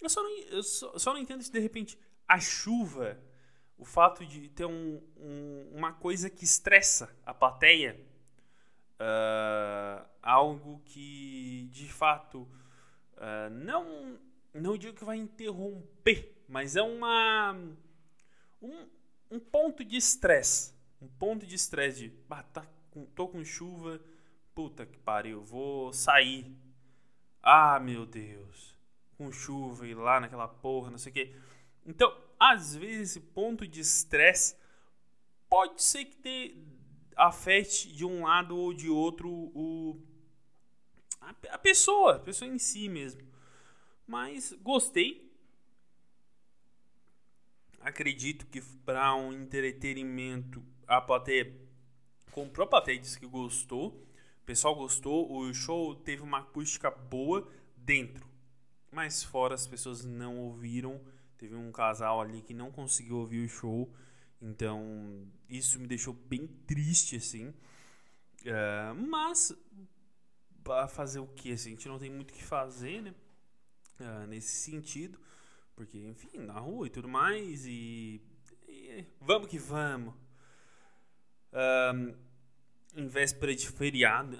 Eu 0.00 0.08
só 0.08 0.22
não, 0.22 0.30
eu 0.30 0.62
só, 0.62 0.98
só 0.98 1.12
não 1.12 1.20
entendo 1.20 1.42
se 1.42 1.52
de 1.52 1.58
repente 1.58 1.98
a 2.26 2.38
chuva, 2.38 3.20
o 3.76 3.84
fato 3.84 4.24
de 4.24 4.48
ter 4.50 4.66
um, 4.66 5.02
um, 5.16 5.70
uma 5.72 5.92
coisa 5.92 6.30
que 6.30 6.44
estressa 6.44 7.14
a 7.24 7.34
plateia 7.34 7.98
uh, 9.00 10.06
algo 10.22 10.80
que 10.84 11.68
de 11.72 11.90
fato 11.90 12.42
uh, 13.16 13.50
não 13.50 14.18
não 14.52 14.76
digo 14.76 14.96
que 14.96 15.04
vai 15.04 15.16
interromper, 15.16 16.36
mas 16.48 16.76
é 16.76 16.82
uma 16.82 17.56
um, 18.60 18.88
um 19.30 19.40
ponto 19.40 19.84
de 19.84 19.96
estresse, 19.96 20.74
um 21.00 21.08
ponto 21.08 21.46
de 21.46 21.54
estresse 21.54 22.00
de 22.00 22.08
bah, 22.28 22.42
tá 22.42 22.66
tô 23.14 23.28
com 23.28 23.44
chuva, 23.44 24.00
puta 24.54 24.84
que 24.84 24.98
pariu, 24.98 25.42
vou 25.42 25.92
sair. 25.92 26.54
Ah, 27.42 27.80
meu 27.80 28.04
Deus, 28.04 28.76
com 29.16 29.32
chuva 29.32 29.86
e 29.86 29.94
lá 29.94 30.20
naquela 30.20 30.48
porra, 30.48 30.90
não 30.90 30.98
sei 30.98 31.10
o 31.10 31.14
quê. 31.14 31.36
Então, 31.86 32.14
às 32.38 32.74
vezes, 32.74 33.16
esse 33.16 33.20
ponto 33.20 33.66
de 33.66 33.80
estresse 33.80 34.56
pode 35.48 35.82
ser 35.82 36.04
que 36.04 36.16
te 36.16 36.56
afete 37.16 37.92
de 37.92 38.04
um 38.04 38.24
lado 38.24 38.56
ou 38.56 38.72
de 38.72 38.88
outro 38.88 39.28
o, 39.30 40.00
a, 41.20 41.30
a 41.50 41.58
pessoa, 41.58 42.16
a 42.16 42.20
pessoa 42.20 42.50
em 42.50 42.58
si 42.58 42.88
mesmo. 42.88 43.22
Mas 44.06 44.52
gostei. 44.60 45.30
Acredito 47.80 48.46
que 48.46 48.60
para 48.60 49.14
um 49.14 49.32
entretenimento 49.32 50.62
a 50.90 51.00
plateia 51.00 51.56
comprou 52.32 52.66
a 52.66 52.68
plateia 52.68 52.98
disse 52.98 53.18
que 53.18 53.26
gostou. 53.26 53.90
O 54.42 54.44
pessoal 54.44 54.74
gostou. 54.74 55.32
O 55.32 55.54
show 55.54 55.94
teve 55.94 56.22
uma 56.22 56.38
acústica 56.38 56.90
boa 56.90 57.48
dentro. 57.76 58.26
Mas 58.90 59.22
fora 59.22 59.54
as 59.54 59.68
pessoas 59.68 60.04
não 60.04 60.36
ouviram. 60.38 61.00
Teve 61.38 61.54
um 61.54 61.70
casal 61.70 62.20
ali 62.20 62.42
que 62.42 62.52
não 62.52 62.72
conseguiu 62.72 63.18
ouvir 63.18 63.44
o 63.44 63.48
show. 63.48 63.92
Então, 64.42 65.28
isso 65.48 65.78
me 65.78 65.86
deixou 65.86 66.12
bem 66.12 66.48
triste, 66.66 67.16
assim. 67.16 67.48
Uh, 68.40 68.94
mas, 69.08 69.56
para 70.64 70.88
fazer 70.88 71.20
o 71.20 71.26
que? 71.28 71.52
Assim, 71.52 71.68
a 71.68 71.72
gente 71.72 71.88
não 71.88 71.98
tem 71.98 72.10
muito 72.10 72.30
o 72.32 72.34
que 72.34 72.42
fazer, 72.42 73.00
né? 73.00 73.14
Uh, 74.00 74.26
nesse 74.26 74.56
sentido. 74.56 75.20
Porque, 75.76 75.98
enfim, 75.98 76.38
na 76.38 76.58
rua 76.58 76.88
e 76.88 76.90
tudo 76.90 77.06
mais. 77.06 77.64
E, 77.64 78.20
e 78.66 79.04
vamos 79.20 79.48
que 79.48 79.58
vamos. 79.58 80.14
Em 82.96 83.06
véspera 83.06 83.54
de 83.54 83.68
feriado, 83.68 84.36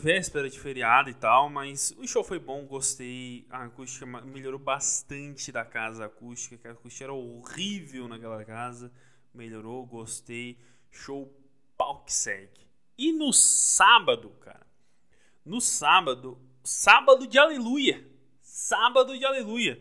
véspera 0.00 0.50
de 0.50 0.58
feriado 0.58 1.08
e 1.08 1.14
tal, 1.14 1.48
mas 1.48 1.94
o 1.96 2.06
show 2.06 2.24
foi 2.24 2.38
bom, 2.38 2.64
gostei. 2.66 3.46
A 3.48 3.64
acústica 3.64 4.04
melhorou 4.06 4.58
bastante 4.58 5.52
da 5.52 5.64
casa 5.64 6.06
acústica, 6.06 6.56
que 6.56 6.66
a 6.66 6.72
acústica 6.72 7.04
era 7.04 7.12
horrível 7.12 8.08
naquela 8.08 8.44
casa 8.44 8.90
melhorou, 9.34 9.84
gostei. 9.86 10.58
Show 10.90 11.32
pau 11.76 12.04
que 12.04 12.12
segue. 12.12 12.68
E 12.96 13.12
no 13.12 13.32
sábado, 13.32 14.30
cara. 14.40 14.66
No 15.44 15.60
sábado, 15.60 16.38
sábado 16.62 17.26
de 17.26 17.38
aleluia. 17.38 18.06
Sábado 18.40 19.16
de 19.16 19.24
aleluia. 19.24 19.80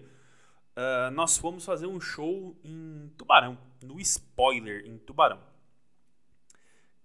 Uh, 0.71 1.11
nós 1.11 1.37
fomos 1.37 1.65
fazer 1.65 1.85
um 1.85 1.99
show 1.99 2.57
em 2.63 3.11
Tubarão, 3.17 3.57
no 3.83 3.99
Spoiler, 3.99 4.85
em 4.87 4.97
Tubarão. 4.97 5.41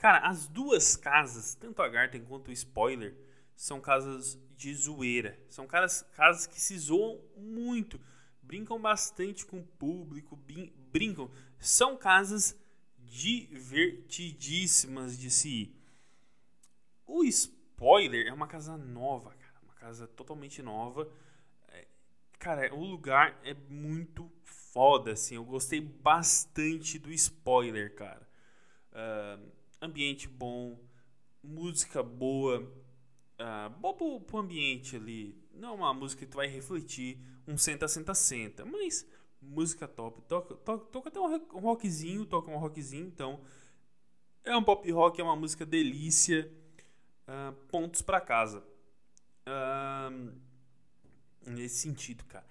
Cara, 0.06 0.18
as 0.18 0.46
duas 0.46 0.94
casas, 0.94 1.56
tanto 1.56 1.82
a 1.82 1.88
Garten 1.88 2.22
quanto 2.22 2.46
o 2.46 2.52
Spoiler, 2.52 3.12
são 3.56 3.80
casas 3.80 4.38
de 4.56 4.72
zoeira. 4.72 5.36
São 5.48 5.66
casas, 5.66 6.02
casas 6.14 6.46
que 6.46 6.60
se 6.60 6.78
zoam 6.78 7.20
muito 7.36 8.00
brincam 8.40 8.80
bastante 8.80 9.44
com 9.44 9.58
o 9.58 9.66
público, 9.66 10.38
brincam. 10.92 11.28
São 11.58 11.96
casas 11.96 12.56
divertidíssimas 13.00 15.18
de 15.18 15.28
se 15.28 15.48
ir. 15.48 15.76
O 17.04 17.24
spoiler 17.24 18.28
é 18.28 18.32
uma 18.32 18.46
casa 18.46 18.76
nova, 18.76 19.30
cara. 19.30 19.60
Uma 19.64 19.74
casa 19.74 20.06
totalmente 20.06 20.62
nova. 20.62 21.12
É, 21.66 21.84
cara, 22.38 22.72
o 22.72 22.84
lugar 22.84 23.40
é 23.42 23.54
muito 23.68 24.30
foda, 24.44 25.14
assim. 25.14 25.34
Eu 25.34 25.44
gostei 25.44 25.80
bastante 25.80 26.96
do 26.96 27.10
spoiler, 27.10 27.92
cara. 27.96 28.24
Uh, 28.92 29.65
ambiente 29.80 30.28
bom, 30.28 30.78
música 31.42 32.02
boa. 32.02 32.60
Uh, 33.38 33.70
bom 33.78 33.94
pro, 33.94 34.20
pro 34.20 34.38
ambiente 34.38 34.96
ali. 34.96 35.38
Não 35.52 35.68
é 35.68 35.72
uma 35.72 35.94
música 35.94 36.24
que 36.24 36.30
tu 36.30 36.36
vai 36.36 36.46
refletir 36.46 37.18
um 37.46 37.56
senta, 37.56 37.86
senta, 37.86 38.14
senta. 38.14 38.64
Mas 38.64 39.06
música 39.40 39.86
top. 39.86 40.22
Toca, 40.22 40.54
toca, 40.54 40.84
toca 40.86 41.08
até 41.08 41.20
um 41.20 41.60
rockzinho, 41.60 42.26
toca 42.26 42.50
um 42.50 42.58
rockzinho, 42.58 43.06
então. 43.06 43.40
É 44.44 44.56
um 44.56 44.62
pop 44.62 44.88
rock, 44.90 45.20
é 45.20 45.24
uma 45.24 45.36
música 45.36 45.66
delícia. 45.66 46.50
Uh, 47.28 47.52
pontos 47.66 48.02
para 48.02 48.20
casa. 48.20 48.62
Uh, 49.48 50.32
nesse 51.46 51.76
sentido, 51.76 52.24
cara. 52.24 52.46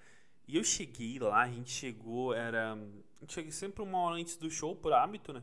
E 0.48 0.56
eu 0.56 0.62
cheguei 0.62 1.18
lá, 1.18 1.42
a 1.42 1.48
gente 1.48 1.70
chegou, 1.70 2.32
era. 2.32 2.74
A 2.74 3.20
gente 3.20 3.32
chega 3.32 3.50
sempre 3.50 3.82
uma 3.82 3.98
hora 3.98 4.16
antes 4.16 4.36
do 4.36 4.50
show, 4.50 4.76
por 4.76 4.92
hábito, 4.92 5.32
né? 5.32 5.42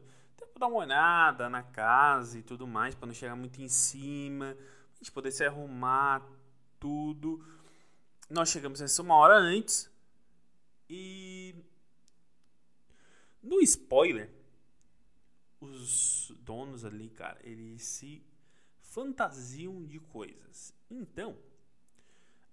Dar 0.63 0.67
uma 0.69 0.77
olhada 0.77 1.49
na 1.49 1.61
casa 1.61 2.39
e 2.39 2.41
tudo 2.41 2.65
mais, 2.65 2.95
para 2.95 3.05
não 3.05 3.13
chegar 3.13 3.35
muito 3.35 3.61
em 3.61 3.67
cima, 3.67 4.55
a 4.55 4.95
gente 4.95 5.11
poder 5.11 5.29
se 5.29 5.43
arrumar, 5.43 6.25
tudo. 6.79 7.45
Nós 8.29 8.47
chegamos 8.47 8.79
essa 8.79 9.01
uma 9.01 9.13
hora 9.15 9.35
antes 9.35 9.91
e 10.89 11.53
no 13.41 13.59
spoiler 13.59 14.29
os 15.59 16.31
donos 16.39 16.85
ali, 16.85 17.09
cara, 17.09 17.41
eles 17.43 17.83
se 17.83 18.23
fantasiam 18.79 19.85
de 19.85 19.99
coisas. 19.99 20.73
Então, 20.89 21.37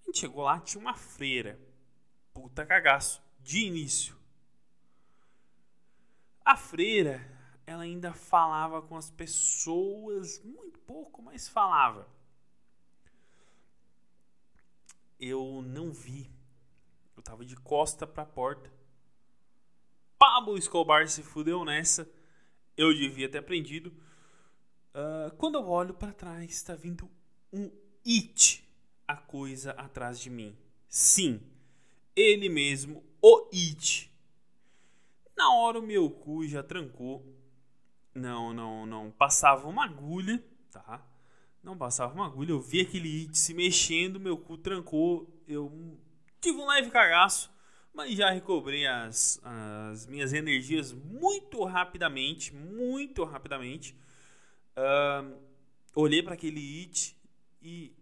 a 0.03 0.07
gente 0.07 0.19
chegou 0.19 0.43
lá, 0.43 0.59
tinha 0.59 0.81
uma 0.81 0.95
freira. 0.95 1.61
Puta 2.35 2.67
cagaço, 2.67 3.23
de 3.39 3.67
início. 3.67 4.17
A 6.45 6.57
freira, 6.57 7.39
ela 7.71 7.83
ainda 7.83 8.13
falava 8.13 8.83
com 8.83 8.97
as 8.97 9.11
pessoas, 9.11 10.43
muito 10.45 10.79
pouco, 10.81 11.23
mas 11.23 11.49
falava 11.49 12.09
eu 15.21 15.63
não 15.63 15.93
vi. 15.93 16.31
Eu 17.15 17.23
tava 17.23 17.45
de 17.45 17.55
costa 17.57 18.07
pra 18.07 18.25
porta. 18.25 18.73
Pablo 20.19 20.57
Escobar 20.57 21.07
se 21.09 21.23
fudeu 21.23 21.65
nessa. 21.65 22.11
Eu 22.77 22.95
devia 22.95 23.29
ter 23.29 23.39
aprendido. 23.39 23.93
Uh, 24.95 25.35
quando 25.37 25.57
eu 25.57 25.69
olho 25.69 25.93
para 25.93 26.13
trás, 26.13 26.51
está 26.51 26.75
vindo 26.75 27.09
um 27.53 27.71
it, 28.07 28.67
a 29.07 29.17
coisa 29.17 29.73
atrás 29.73 30.19
de 30.19 30.31
mim. 30.31 30.57
Sim, 30.89 31.41
ele 32.17 32.49
mesmo, 32.49 33.05
o 33.21 33.49
it. 33.53 34.11
Na 35.37 35.55
hora 35.55 35.79
o 35.79 35.87
meu 35.87 36.11
cu 36.11 36.47
já 36.47 36.63
trancou. 36.63 37.25
Não, 38.21 38.53
não, 38.53 38.85
não. 38.85 39.11
Passava 39.11 39.67
uma 39.67 39.87
agulha, 39.87 40.45
tá? 40.71 41.03
Não 41.63 41.77
passava 41.77 42.13
uma 42.13 42.27
agulha, 42.27 42.51
eu 42.51 42.61
vi 42.61 42.83
aquele 42.83 43.23
it 43.23 43.39
se 43.39 43.55
mexendo, 43.55 44.21
meu 44.21 44.37
cu 44.37 44.59
trancou, 44.59 45.43
eu 45.49 45.99
tive 46.39 46.59
um 46.59 46.67
leve 46.67 46.91
cagaço, 46.91 47.51
mas 47.95 48.15
já 48.15 48.31
recobrei 48.31 48.87
as, 48.87 49.41
as 49.43 50.07
minhas 50.07 50.35
energias 50.35 50.93
muito 50.93 51.65
rapidamente, 51.65 52.55
muito 52.55 53.25
rapidamente. 53.25 53.97
Uh, 54.77 55.39
olhei 55.95 56.23
para 56.23 56.35
aquele 56.35 56.83
it 56.83 57.17
e 57.63 57.95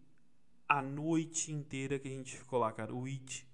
a 0.68 0.82
noite 0.82 1.52
inteira 1.52 1.98
que 1.98 2.08
a 2.08 2.10
gente 2.10 2.36
ficou 2.36 2.58
lá, 2.58 2.72
cara, 2.72 2.92
o 2.92 3.04
it 3.06 3.46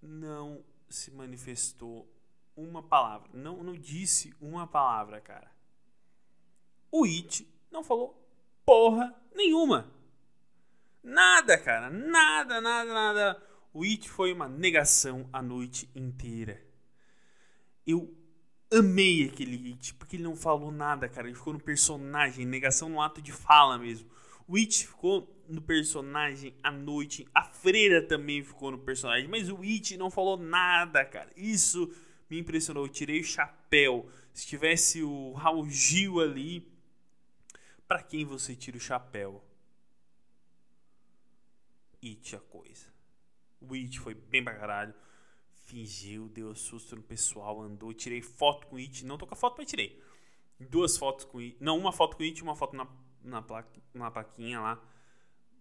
não 0.00 0.64
se 0.88 1.10
manifestou 1.10 2.10
uma 2.56 2.82
palavra, 2.82 3.28
não, 3.34 3.62
não 3.62 3.74
disse 3.74 4.34
uma 4.40 4.66
palavra, 4.66 5.20
cara. 5.20 5.57
O 6.90 7.04
it 7.04 7.46
não 7.70 7.82
falou 7.82 8.18
porra 8.64 9.14
nenhuma. 9.34 9.90
Nada, 11.02 11.56
cara. 11.56 11.88
Nada, 11.88 12.60
nada, 12.60 12.92
nada. 12.92 13.42
O 13.72 13.82
It 13.82 14.08
foi 14.10 14.32
uma 14.32 14.48
negação 14.48 15.28
a 15.32 15.40
noite 15.40 15.88
inteira. 15.94 16.62
Eu 17.86 18.14
amei 18.70 19.24
aquele 19.24 19.70
It, 19.70 19.94
porque 19.94 20.16
ele 20.16 20.22
não 20.22 20.36
falou 20.36 20.70
nada, 20.70 21.08
cara. 21.08 21.26
Ele 21.26 21.36
ficou 21.36 21.52
no 21.52 21.60
personagem, 21.60 22.44
negação 22.44 22.88
no 22.88 23.00
ato 23.00 23.22
de 23.22 23.32
fala 23.32 23.78
mesmo. 23.78 24.08
O 24.46 24.56
It 24.56 24.86
ficou 24.86 25.34
no 25.48 25.62
personagem 25.62 26.54
a 26.62 26.70
noite. 26.70 27.26
A 27.34 27.44
freira 27.44 28.02
também 28.02 28.42
ficou 28.42 28.70
no 28.70 28.78
personagem. 28.78 29.28
Mas 29.28 29.48
o 29.48 29.62
It 29.62 29.96
não 29.96 30.10
falou 30.10 30.36
nada, 30.36 31.04
cara. 31.04 31.30
Isso 31.36 31.90
me 32.28 32.38
impressionou. 32.38 32.84
Eu 32.84 32.88
tirei 32.90 33.20
o 33.20 33.24
chapéu. 33.24 34.10
Se 34.34 34.46
tivesse 34.46 35.02
o 35.02 35.32
Raul 35.32 35.68
Gil 35.70 36.20
ali, 36.20 36.66
para 37.88 38.02
quem 38.02 38.24
você 38.24 38.54
tira 38.54 38.76
o 38.76 38.80
chapéu? 38.80 39.42
It 42.04 42.36
a 42.36 42.40
coisa. 42.40 42.86
O 43.60 43.72
It 43.74 43.98
foi 43.98 44.14
bem 44.14 44.44
pra 44.44 44.54
caralho. 44.54 44.94
Fingiu, 45.64 46.28
deu 46.28 46.54
susto 46.54 46.94
no 46.94 47.02
pessoal, 47.02 47.60
andou. 47.60 47.92
Tirei 47.94 48.20
foto 48.20 48.66
com 48.66 48.76
o 48.76 48.78
It. 48.78 49.04
Não 49.04 49.16
tô 49.16 49.26
com 49.26 49.34
a 49.34 49.36
foto, 49.36 49.56
mas 49.58 49.66
tirei. 49.66 50.00
Duas 50.60 50.96
fotos 50.98 51.24
com 51.24 51.38
o 51.38 51.40
It. 51.40 51.56
Não, 51.60 51.78
uma 51.78 51.90
foto 51.90 52.16
com 52.16 52.22
o 52.22 52.26
It 52.26 52.42
uma 52.42 52.54
foto 52.54 52.76
na, 52.76 52.86
na, 53.22 53.44
na 53.94 54.10
plaquinha 54.10 54.60
lá. 54.60 54.82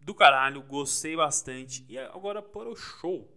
Do 0.01 0.13
caralho, 0.13 0.61
gostei 0.61 1.15
bastante. 1.15 1.85
E 1.89 1.97
agora 1.97 2.41
para 2.41 2.69
o 2.69 2.75
show. 2.75 3.27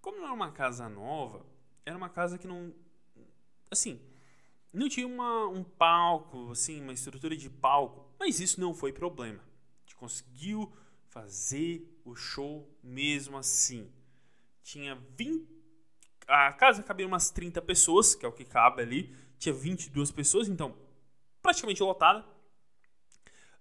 Como 0.00 0.16
não 0.16 0.24
era 0.24 0.32
uma 0.32 0.52
casa 0.52 0.88
nova, 0.88 1.44
era 1.84 1.96
uma 1.96 2.08
casa 2.08 2.38
que 2.38 2.46
não. 2.46 2.72
Assim, 3.70 4.00
não 4.72 4.88
tinha 4.88 5.06
uma, 5.06 5.46
um 5.46 5.64
palco, 5.64 6.50
assim, 6.50 6.80
uma 6.80 6.92
estrutura 6.92 7.36
de 7.36 7.48
palco, 7.48 8.12
mas 8.18 8.40
isso 8.40 8.60
não 8.60 8.74
foi 8.74 8.92
problema. 8.92 9.40
A 9.40 9.80
gente 9.80 9.96
conseguiu 9.96 10.72
fazer 11.08 12.00
o 12.04 12.14
show 12.14 12.68
mesmo 12.82 13.36
assim. 13.36 13.90
Tinha 14.62 14.94
20. 15.16 15.48
A 16.26 16.52
casa 16.52 16.82
cabia 16.82 17.06
umas 17.06 17.30
30 17.30 17.62
pessoas, 17.62 18.14
que 18.14 18.24
é 18.24 18.28
o 18.28 18.32
que 18.32 18.44
cabe 18.44 18.82
ali. 18.82 19.16
Tinha 19.38 19.54
22 19.54 20.10
pessoas, 20.10 20.48
então 20.48 20.76
praticamente 21.40 21.82
lotada. 21.82 22.24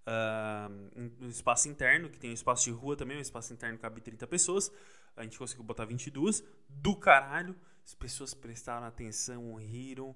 Uh, 0.07 1.11
um 1.21 1.29
espaço 1.29 1.67
interno, 1.67 2.09
que 2.09 2.19
tem 2.19 2.29
um 2.29 2.33
espaço 2.33 2.65
de 2.65 2.71
rua 2.71 2.95
também, 2.95 3.17
um 3.17 3.21
espaço 3.21 3.53
interno 3.53 3.77
cabe 3.77 4.01
30 4.01 4.25
pessoas. 4.27 4.71
A 5.15 5.23
gente 5.23 5.37
conseguiu 5.37 5.63
botar 5.63 5.85
22. 5.85 6.43
Do 6.69 6.95
caralho. 6.95 7.55
As 7.83 7.93
pessoas 7.93 8.33
prestaram 8.33 8.85
atenção, 8.85 9.55
riram. 9.55 10.15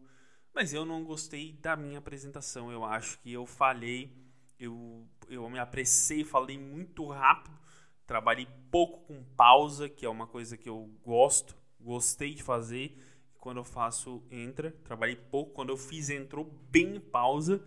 Mas 0.53 0.73
eu 0.73 0.85
não 0.85 1.03
gostei 1.03 1.53
da 1.53 1.75
minha 1.75 1.99
apresentação. 1.99 2.71
Eu 2.71 2.83
acho 2.83 3.19
que 3.19 3.31
eu 3.31 3.45
falhei. 3.45 4.15
Eu, 4.59 5.07
eu 5.29 5.49
me 5.49 5.59
apressei, 5.59 6.23
falei 6.23 6.57
muito 6.57 7.07
rápido. 7.07 7.57
Trabalhei 8.05 8.47
pouco 8.69 8.99
com 9.07 9.23
pausa, 9.35 9.87
que 9.87 10.05
é 10.05 10.09
uma 10.09 10.27
coisa 10.27 10.57
que 10.57 10.67
eu 10.67 10.89
gosto. 11.03 11.55
Gostei 11.79 12.33
de 12.33 12.43
fazer. 12.43 12.97
Quando 13.39 13.57
eu 13.57 13.63
faço, 13.63 14.21
entra. 14.29 14.71
Trabalhei 14.83 15.15
pouco. 15.15 15.53
Quando 15.53 15.69
eu 15.69 15.77
fiz, 15.77 16.09
entrou 16.09 16.43
bem 16.69 16.99
pausa. 16.99 17.63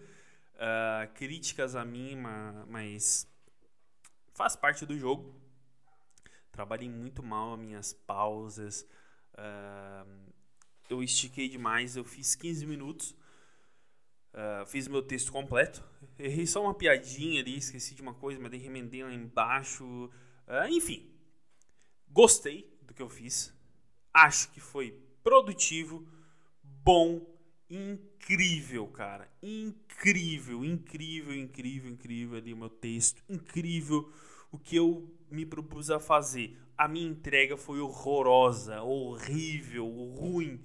Uh, 0.54 1.12
críticas 1.14 1.74
a 1.74 1.84
mim, 1.84 2.16
mas 2.68 3.26
faz 4.34 4.54
parte 4.54 4.84
do 4.84 4.96
jogo. 4.96 5.34
Trabalhei 6.52 6.88
muito 6.88 7.22
mal 7.22 7.54
as 7.54 7.58
minhas 7.58 7.92
pausas. 7.92 8.86
Uh, 9.32 10.33
eu 10.88 11.02
estiquei 11.02 11.48
demais, 11.48 11.96
eu 11.96 12.04
fiz 12.04 12.34
15 12.34 12.66
minutos. 12.66 13.14
Uh, 14.34 14.66
fiz 14.66 14.88
meu 14.88 15.02
texto 15.02 15.30
completo. 15.30 15.82
Errei 16.18 16.46
só 16.46 16.62
uma 16.62 16.74
piadinha 16.74 17.40
ali, 17.40 17.56
esqueci 17.56 17.94
de 17.94 18.02
uma 18.02 18.14
coisa, 18.14 18.40
mas 18.40 18.50
dei 18.50 18.60
remendei 18.60 19.02
lá 19.04 19.12
embaixo. 19.12 19.84
Uh, 19.84 20.68
enfim, 20.70 21.08
gostei 22.08 22.76
do 22.82 22.92
que 22.92 23.02
eu 23.02 23.08
fiz. 23.08 23.54
Acho 24.12 24.50
que 24.50 24.60
foi 24.60 25.00
produtivo, 25.22 26.06
bom, 26.62 27.24
incrível, 27.70 28.86
cara. 28.88 29.30
Incrível, 29.42 30.64
incrível, 30.64 31.34
incrível, 31.34 31.90
incrível 31.90 32.38
ali 32.38 32.52
o 32.52 32.56
meu 32.56 32.70
texto. 32.70 33.22
Incrível 33.28 34.12
o 34.50 34.58
que 34.58 34.76
eu 34.76 35.12
me 35.30 35.46
propus 35.46 35.90
a 35.90 35.98
fazer. 35.98 36.58
A 36.76 36.88
minha 36.88 37.08
entrega 37.08 37.56
foi 37.56 37.80
horrorosa, 37.80 38.82
horrível, 38.82 39.88
ruim, 39.88 40.60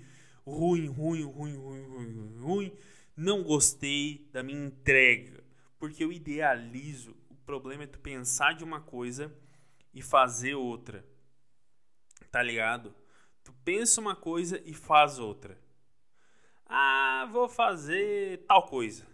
ruim, 0.50 0.88
ruim, 0.88 1.24
ruim, 1.24 1.56
ruim, 1.56 1.86
ruim, 1.86 2.40
ruim. 2.40 2.78
Não 3.16 3.44
gostei 3.44 4.28
da 4.32 4.42
minha 4.42 4.66
entrega, 4.66 5.44
porque 5.78 6.04
eu 6.04 6.12
idealizo. 6.12 7.16
O 7.30 7.36
problema 7.36 7.84
é 7.84 7.88
tu 7.88 8.00
pensar 8.00 8.54
de 8.54 8.64
uma 8.64 8.82
coisa 8.82 9.34
e 9.94 10.02
fazer 10.02 10.56
outra. 10.56 11.06
Tá 12.32 12.42
ligado? 12.42 12.94
Tu 13.44 13.54
pensa 13.64 14.00
uma 14.00 14.16
coisa 14.16 14.62
e 14.66 14.74
faz 14.74 15.20
outra. 15.20 15.60
Ah, 16.66 17.28
vou 17.32 17.50
fazer 17.50 18.46
tal 18.48 18.68
coisa. 18.68 19.06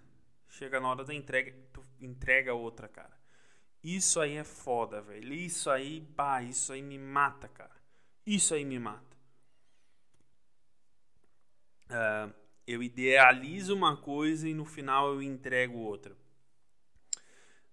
Chega 0.49 0.79
na 0.79 0.89
hora 0.89 1.03
da 1.03 1.13
entrega, 1.13 1.55
tu 1.71 1.83
entrega 1.99 2.53
outra, 2.53 2.87
cara. 2.87 3.15
Isso 3.83 4.19
aí 4.19 4.35
é 4.35 4.43
foda, 4.43 5.01
velho. 5.01 5.33
Isso 5.33 5.69
aí, 5.69 6.01
pá, 6.01 6.41
isso 6.41 6.73
aí 6.73 6.81
me 6.81 6.97
mata, 6.97 7.47
cara. 7.47 7.75
Isso 8.25 8.53
aí 8.53 8.65
me 8.65 8.79
mata. 8.79 9.14
Uh, 11.89 12.33
eu 12.67 12.81
idealizo 12.81 13.75
uma 13.75 13.95
coisa 13.95 14.49
e 14.49 14.53
no 14.53 14.65
final 14.65 15.13
eu 15.13 15.21
entrego 15.21 15.77
outra. 15.77 16.15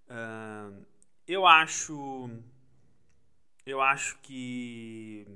Uh, 0.06 0.84
eu 1.26 1.46
acho. 1.46 2.30
Eu 3.64 3.80
acho 3.80 4.18
que 4.18 5.26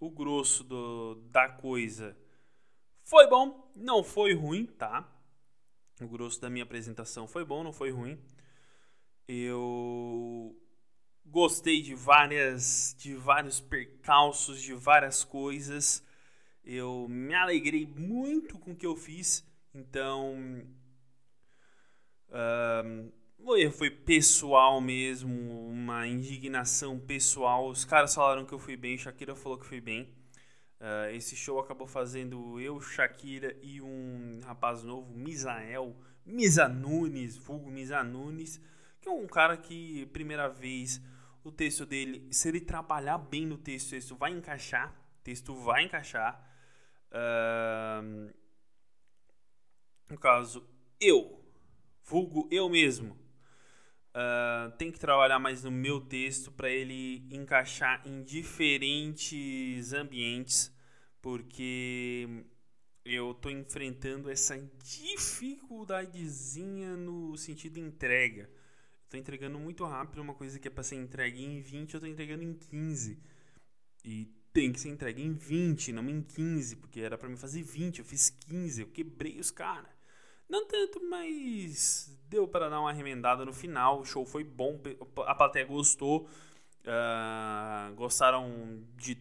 o 0.00 0.10
grosso 0.10 0.64
do, 0.64 1.14
da 1.30 1.48
coisa 1.48 2.16
foi 3.02 3.28
bom, 3.28 3.70
não 3.76 4.02
foi 4.02 4.34
ruim, 4.34 4.66
tá? 4.66 5.08
O 6.00 6.08
grosso 6.08 6.40
da 6.40 6.50
minha 6.50 6.64
apresentação 6.64 7.28
foi 7.28 7.44
bom, 7.44 7.62
não 7.62 7.72
foi 7.72 7.90
ruim. 7.90 8.18
Eu 9.28 10.54
gostei 11.24 11.80
de 11.80 11.94
várias 11.94 12.94
de 12.98 13.14
vários 13.14 13.60
percalços, 13.60 14.60
de 14.60 14.74
várias 14.74 15.22
coisas. 15.22 16.04
Eu 16.64 17.06
me 17.08 17.34
alegrei 17.34 17.86
muito 17.86 18.58
com 18.58 18.72
o 18.72 18.76
que 18.76 18.86
eu 18.86 18.96
fiz. 18.96 19.46
Então, 19.74 20.34
um, 22.30 23.12
o 23.38 23.56
erro 23.56 23.72
foi 23.72 23.90
pessoal 23.90 24.80
mesmo, 24.80 25.68
uma 25.68 26.06
indignação 26.06 26.98
pessoal. 26.98 27.68
Os 27.68 27.84
caras 27.84 28.14
falaram 28.14 28.46
que 28.46 28.52
eu 28.52 28.58
fui 28.58 28.76
bem, 28.76 28.96
Shakira 28.96 29.34
falou 29.34 29.58
que 29.58 29.66
fui 29.66 29.80
bem. 29.80 30.14
Uh, 30.80 31.14
esse 31.14 31.36
show 31.36 31.58
acabou 31.58 31.86
fazendo 31.86 32.60
eu, 32.60 32.80
Shakira 32.80 33.56
e 33.62 33.80
um 33.80 34.40
rapaz 34.44 34.82
novo, 34.82 35.14
Misael, 35.14 35.96
Misa 36.26 36.68
Nunes, 36.68 37.36
vulgo 37.36 37.70
Misa 37.70 38.02
Nunes 38.02 38.60
que 39.04 39.08
é 39.10 39.12
um 39.12 39.26
cara 39.26 39.54
que, 39.58 40.06
primeira 40.06 40.48
vez, 40.48 40.98
o 41.44 41.52
texto 41.52 41.84
dele, 41.84 42.26
se 42.32 42.48
ele 42.48 42.58
trabalhar 42.58 43.18
bem 43.18 43.44
no 43.44 43.58
texto, 43.58 43.88
o 43.88 43.90
texto 43.90 44.16
vai 44.16 44.30
encaixar. 44.30 44.94
Texto 45.22 45.54
vai 45.54 45.84
encaixar. 45.84 46.42
Uh, 47.14 48.34
no 50.10 50.18
caso, 50.18 50.68
eu, 51.00 51.40
vulgo 52.02 52.48
eu 52.50 52.68
mesmo, 52.68 53.16
uh, 54.14 54.72
tem 54.76 54.90
que 54.90 54.98
trabalhar 54.98 55.38
mais 55.38 55.62
no 55.62 55.70
meu 55.70 56.00
texto 56.00 56.50
para 56.50 56.68
ele 56.68 57.24
encaixar 57.30 58.02
em 58.04 58.24
diferentes 58.24 59.92
ambientes, 59.92 60.74
porque 61.22 62.44
eu 63.04 63.32
tô 63.34 63.48
enfrentando 63.48 64.28
essa 64.30 64.58
dificuldadezinha 64.82 66.96
no 66.96 67.36
sentido 67.36 67.78
entrega 67.78 68.50
tô 69.14 69.16
entregando 69.16 69.60
muito 69.60 69.84
rápido 69.84 70.20
uma 70.20 70.34
coisa 70.34 70.58
que 70.58 70.66
é 70.66 70.70
para 70.70 70.82
ser 70.82 70.96
entregue 70.96 71.44
em 71.44 71.60
20, 71.60 71.94
eu 71.94 72.00
tô 72.00 72.06
entregando 72.06 72.42
em 72.42 72.52
15. 72.52 73.16
E 74.04 74.28
tem 74.54 74.72
que 74.72 74.78
ser 74.78 74.88
entregue 74.90 75.20
em 75.20 75.32
20, 75.32 75.92
não 75.92 76.08
em 76.08 76.22
15, 76.22 76.76
porque 76.76 77.00
era 77.00 77.18
para 77.18 77.28
mim 77.28 77.36
fazer 77.36 77.60
20, 77.60 77.98
eu 77.98 78.04
fiz 78.04 78.30
15, 78.30 78.82
eu 78.82 78.86
quebrei 78.86 79.40
os 79.40 79.50
caras. 79.50 79.90
Não 80.48 80.64
tanto, 80.68 81.04
mas 81.10 82.16
deu 82.30 82.46
para 82.46 82.68
dar 82.68 82.80
uma 82.80 82.92
remendada 82.92 83.44
no 83.44 83.52
final. 83.52 84.00
O 84.00 84.04
show 84.04 84.24
foi 84.24 84.44
bom, 84.44 84.80
a 85.26 85.34
plateia 85.34 85.64
gostou. 85.66 86.28
Uh, 86.84 87.94
gostaram 87.96 88.84
de, 88.96 89.18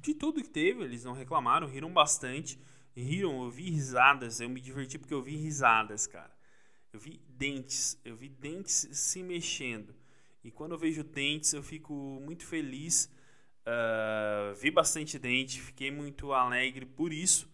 de 0.00 0.14
tudo 0.14 0.42
que 0.42 0.48
teve, 0.48 0.82
eles 0.82 1.04
não 1.04 1.12
reclamaram, 1.12 1.66
riram 1.66 1.92
bastante. 1.92 2.58
Riram, 2.96 3.44
eu 3.44 3.50
vi 3.50 3.70
risadas, 3.70 4.40
eu 4.40 4.48
me 4.48 4.62
diverti 4.62 4.98
porque 4.98 5.12
eu 5.12 5.22
vi 5.22 5.36
risadas, 5.36 6.06
cara. 6.06 6.32
Eu 6.90 6.98
vi 6.98 7.20
dentes, 7.28 8.00
eu 8.02 8.16
vi 8.16 8.30
dentes 8.30 8.88
se 8.92 9.22
mexendo. 9.22 9.94
E 10.42 10.50
quando 10.50 10.72
eu 10.72 10.78
vejo 10.78 11.04
dentes, 11.04 11.52
eu 11.52 11.62
fico 11.62 11.92
muito 12.22 12.46
feliz. 12.46 13.10
Uh, 13.70 14.54
vi 14.56 14.68
bastante 14.68 15.16
dente, 15.16 15.60
fiquei 15.60 15.92
muito 15.92 16.32
alegre 16.32 16.84
por 16.84 17.12
isso. 17.12 17.48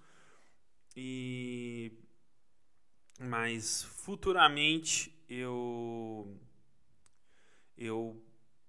E 0.96 1.92
mas 3.20 3.82
futuramente 3.82 5.12
eu 5.28 6.38
eu 7.76 8.22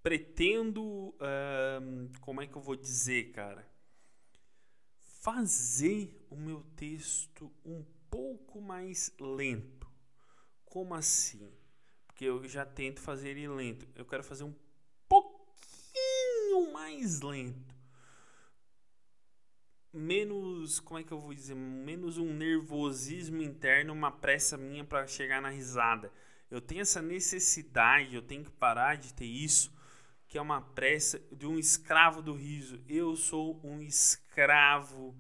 pretendo 0.04 0.84
uh, 0.84 2.20
como 2.20 2.42
é 2.42 2.48
que 2.48 2.56
eu 2.56 2.62
vou 2.62 2.76
dizer, 2.76 3.32
cara, 3.32 3.66
fazer 5.22 6.26
o 6.30 6.36
meu 6.36 6.64
texto 6.76 7.50
um 7.64 7.84
pouco 8.10 8.62
mais 8.62 9.14
lento 9.20 9.90
como 10.66 10.94
assim? 10.96 11.50
Porque 12.06 12.26
eu 12.26 12.46
já 12.48 12.66
tento 12.66 13.00
fazer 13.00 13.30
ele 13.30 13.48
lento. 13.48 13.88
Eu 13.96 14.06
quero 14.06 14.24
fazer 14.24 14.44
um 14.44 14.54
pouquinho 16.58 16.74
mais 16.74 17.22
lento. 17.22 17.76
Menos, 19.94 20.80
como 20.80 21.00
é 21.00 21.04
que 21.04 21.12
eu 21.12 21.20
vou 21.20 21.34
dizer? 21.34 21.56
Menos 21.56 22.18
um 22.18 22.34
nervosismo 22.34 23.42
interno, 23.42 23.94
uma 23.94 24.12
pressa 24.12 24.58
minha 24.58 24.84
para 24.84 25.08
chegar 25.08 25.42
na 25.42 25.50
risada. 25.50 26.12
Eu 26.50 26.62
tenho 26.62 26.82
essa 26.82 27.02
necessidade, 27.02 28.16
eu 28.16 28.22
tenho 28.22 28.44
que 28.44 28.52
parar 28.52 28.96
de 28.96 29.14
ter 29.14 29.26
isso, 29.26 29.74
que 30.28 30.38
é 30.38 30.42
uma 30.42 30.62
pressa 30.62 31.20
de 31.32 31.46
um 31.48 31.58
escravo 31.58 32.22
do 32.22 32.34
riso. 32.34 32.80
Eu 32.88 33.16
sou 33.16 33.60
um 33.64 33.82
escravo 33.82 35.16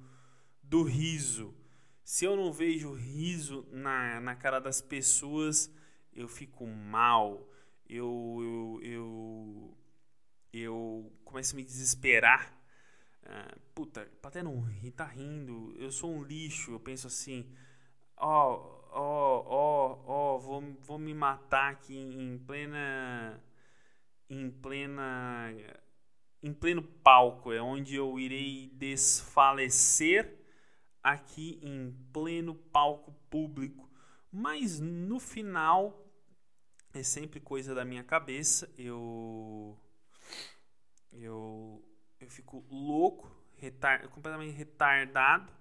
do 0.62 0.84
riso. 0.84 1.56
Se 2.04 2.26
eu 2.26 2.36
não 2.36 2.54
vejo 2.54 2.94
riso 2.94 3.68
na, 3.72 4.20
na 4.22 4.36
cara 4.36 4.60
das 4.60 4.80
pessoas, 4.80 5.74
eu 6.14 6.28
fico 6.28 6.66
mal. 6.66 7.50
Eu, 7.90 8.38
eu, 8.42 8.80
eu, 8.84 9.78
eu 10.60 11.12
começo 11.26 11.56
a 11.56 11.58
me 11.58 11.64
desesperar. 11.64 12.54
Uh, 13.24 13.60
puta, 13.76 14.10
plateia 14.22 14.44
não 14.44 14.62
ri, 14.62 14.92
tá 14.92 15.06
rindo, 15.06 15.76
eu 15.78 15.92
sou 15.92 16.14
um 16.14 16.24
lixo, 16.24 16.72
eu 16.72 16.80
penso 16.80 17.08
assim, 17.08 17.52
ó, 18.16 18.78
ó, 18.92 19.44
ó, 19.46 20.04
ó, 20.06 20.38
vou, 20.38 20.62
vou 20.82 20.98
me 20.98 21.14
matar 21.14 21.72
aqui 21.72 21.98
em 21.98 22.38
plena 22.38 23.44
em 24.30 24.50
plena 24.50 25.54
em 26.42 26.54
pleno 26.54 26.84
palco, 26.84 27.52
é 27.52 27.62
onde 27.62 27.96
eu 27.96 28.20
irei 28.20 28.70
desfalecer 28.74 30.38
aqui 31.04 31.60
em 31.62 31.92
pleno 32.14 32.54
palco 32.56 33.14
público. 33.30 33.90
Mas 34.32 34.80
no 34.80 35.20
final 35.20 36.06
é 36.94 37.02
sempre 37.02 37.40
coisa 37.40 37.74
da 37.74 37.86
minha 37.86 38.04
cabeça. 38.04 38.72
Eu 38.78 39.78
eu 41.12 41.84
eu 42.20 42.30
fico 42.30 42.66
louco, 42.70 43.32
retar, 43.56 44.08
completamente 44.10 44.56
retardado. 44.56 45.52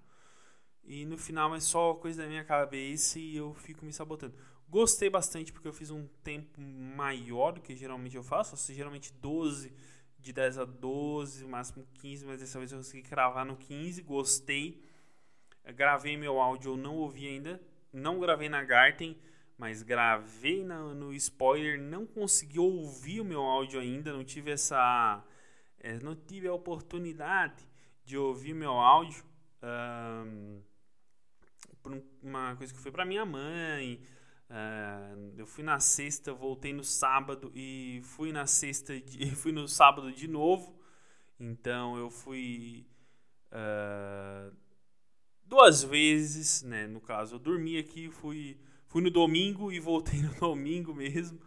E 0.84 1.04
no 1.04 1.18
final 1.18 1.54
é 1.54 1.60
só 1.60 1.94
coisa 1.94 2.22
da 2.22 2.28
minha 2.28 2.44
cabeça 2.44 3.18
e 3.18 3.36
eu 3.36 3.52
fico 3.54 3.84
me 3.84 3.92
sabotando. 3.92 4.34
Gostei 4.68 5.10
bastante 5.10 5.52
porque 5.52 5.68
eu 5.68 5.72
fiz 5.72 5.90
um 5.90 6.06
tempo 6.22 6.60
maior 6.60 7.52
do 7.52 7.60
que 7.60 7.74
geralmente 7.74 8.16
eu 8.16 8.22
faço. 8.22 8.54
Ou 8.54 8.74
geralmente 8.74 9.12
12, 9.12 9.72
de 10.18 10.32
10 10.32 10.58
a 10.58 10.64
12, 10.64 11.44
máximo 11.44 11.86
15, 11.94 12.26
mas 12.26 12.40
dessa 12.40 12.58
vez 12.58 12.72
eu 12.72 12.78
consegui 12.78 13.02
cravar 13.02 13.44
no 13.44 13.56
15. 13.56 14.02
Gostei. 14.02 14.82
Eu 15.64 15.74
gravei 15.74 16.16
meu 16.16 16.40
áudio, 16.40 16.72
eu 16.72 16.76
não 16.76 16.96
ouvi 16.96 17.26
ainda. 17.26 17.60
Não 17.92 18.20
gravei 18.20 18.48
na 18.48 18.62
Garten, 18.62 19.16
mas 19.58 19.82
gravei 19.82 20.64
na, 20.64 20.94
no 20.94 21.12
spoiler. 21.14 21.80
Não 21.80 22.06
consegui 22.06 22.58
ouvir 22.58 23.20
o 23.20 23.24
meu 23.24 23.42
áudio 23.42 23.80
ainda. 23.80 24.12
Não 24.12 24.24
tive 24.24 24.52
essa. 24.52 25.24
É, 25.86 26.00
não 26.02 26.16
tive 26.16 26.48
a 26.48 26.52
oportunidade 26.52 27.64
de 28.04 28.18
ouvir 28.18 28.52
meu 28.52 28.72
áudio. 28.72 29.24
Um, 29.62 30.60
por 31.80 32.02
uma 32.20 32.56
coisa 32.56 32.74
que 32.74 32.80
foi 32.80 32.90
para 32.90 33.04
minha 33.04 33.24
mãe. 33.24 34.02
Uh, 34.50 35.34
eu 35.36 35.46
fui 35.46 35.62
na 35.62 35.78
sexta, 35.78 36.32
voltei 36.32 36.72
no 36.72 36.82
sábado 36.82 37.52
e 37.54 38.00
fui 38.02 38.32
na 38.32 38.46
sexta, 38.48 38.94
e 38.94 39.30
fui 39.36 39.52
no 39.52 39.68
sábado 39.68 40.10
de 40.10 40.26
novo. 40.26 40.76
Então 41.38 41.96
eu 41.96 42.10
fui 42.10 42.84
uh, 43.52 44.52
duas 45.44 45.84
vezes, 45.84 46.64
né? 46.64 46.88
No 46.88 47.00
caso, 47.00 47.36
eu 47.36 47.38
dormi 47.38 47.78
aqui, 47.78 48.10
fui, 48.10 48.58
fui 48.88 49.02
no 49.02 49.10
domingo 49.10 49.70
e 49.70 49.78
voltei 49.78 50.18
no 50.22 50.34
domingo 50.34 50.92
mesmo 50.92 51.38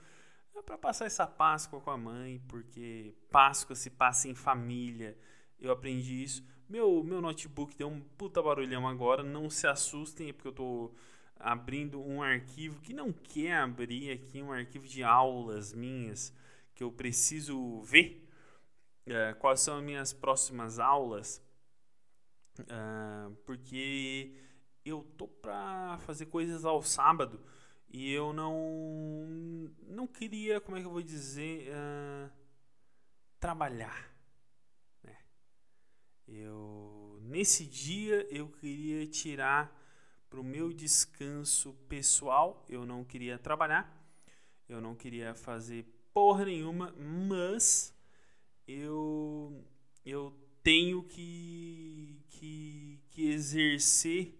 para 0.69 0.77
passar 0.77 1.05
essa 1.05 1.25
Páscoa 1.25 1.81
com 1.81 1.89
a 1.89 1.97
mãe, 1.97 2.39
porque 2.47 3.15
Páscoa 3.31 3.75
se 3.75 3.89
passa 3.89 4.27
em 4.27 4.35
família. 4.35 5.17
Eu 5.59 5.71
aprendi 5.71 6.21
isso. 6.21 6.45
Meu, 6.69 7.03
meu 7.03 7.19
notebook 7.19 7.75
deu 7.75 7.87
um 7.87 7.99
puta 7.99 8.39
barulhão 8.39 8.87
agora. 8.87 9.23
Não 9.23 9.49
se 9.49 9.65
assustem, 9.65 10.29
é 10.29 10.33
porque 10.33 10.47
eu 10.47 10.53
tô 10.53 10.91
abrindo 11.35 11.99
um 11.99 12.21
arquivo 12.21 12.79
que 12.81 12.93
não 12.93 13.11
quer 13.11 13.55
abrir 13.55 14.11
aqui, 14.11 14.43
um 14.43 14.51
arquivo 14.51 14.87
de 14.87 15.03
aulas 15.03 15.73
minhas 15.73 16.31
que 16.75 16.83
eu 16.83 16.91
preciso 16.91 17.81
ver 17.81 18.29
é, 19.07 19.33
quais 19.33 19.61
são 19.61 19.77
as 19.77 19.83
minhas 19.83 20.13
próximas 20.13 20.77
aulas, 20.77 21.43
é, 22.59 23.31
porque 23.43 24.35
eu 24.85 25.01
tô 25.17 25.27
para 25.27 25.97
fazer 25.99 26.27
coisas 26.27 26.63
ao 26.63 26.83
sábado 26.83 27.41
e 27.89 28.11
eu 28.11 28.33
não 28.33 29.71
não 29.87 30.07
queria, 30.07 30.61
como 30.61 30.77
é 30.77 30.81
que 30.81 30.87
eu 30.87 30.91
vou 30.91 31.01
dizer, 31.01 31.67
é, 31.69 32.29
trabalhar 33.39 34.09
eu 36.31 37.17
nesse 37.21 37.65
dia 37.65 38.27
eu 38.29 38.47
queria 38.49 39.05
tirar 39.07 39.75
para 40.29 40.39
o 40.39 40.43
meu 40.43 40.71
descanso 40.71 41.73
pessoal. 41.87 42.65
Eu 42.69 42.85
não 42.85 43.03
queria 43.03 43.37
trabalhar, 43.37 43.91
eu 44.67 44.79
não 44.79 44.95
queria 44.95 45.33
fazer 45.33 45.85
porra 46.13 46.45
nenhuma, 46.45 46.93
mas 46.97 47.93
eu 48.67 49.63
eu 50.05 50.33
tenho 50.61 51.03
que 51.03 52.21
que, 52.29 53.01
que 53.09 53.29
exercer 53.29 54.38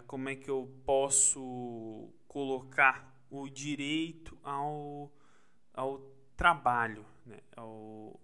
como 0.00 0.28
é 0.28 0.36
que 0.36 0.50
eu 0.50 0.70
posso 0.84 2.08
colocar 2.26 3.14
o 3.30 3.48
direito 3.48 4.38
ao, 4.42 5.12
ao 5.72 5.98
trabalho, 6.36 7.04
né? 7.24 7.38
ao, 7.56 8.20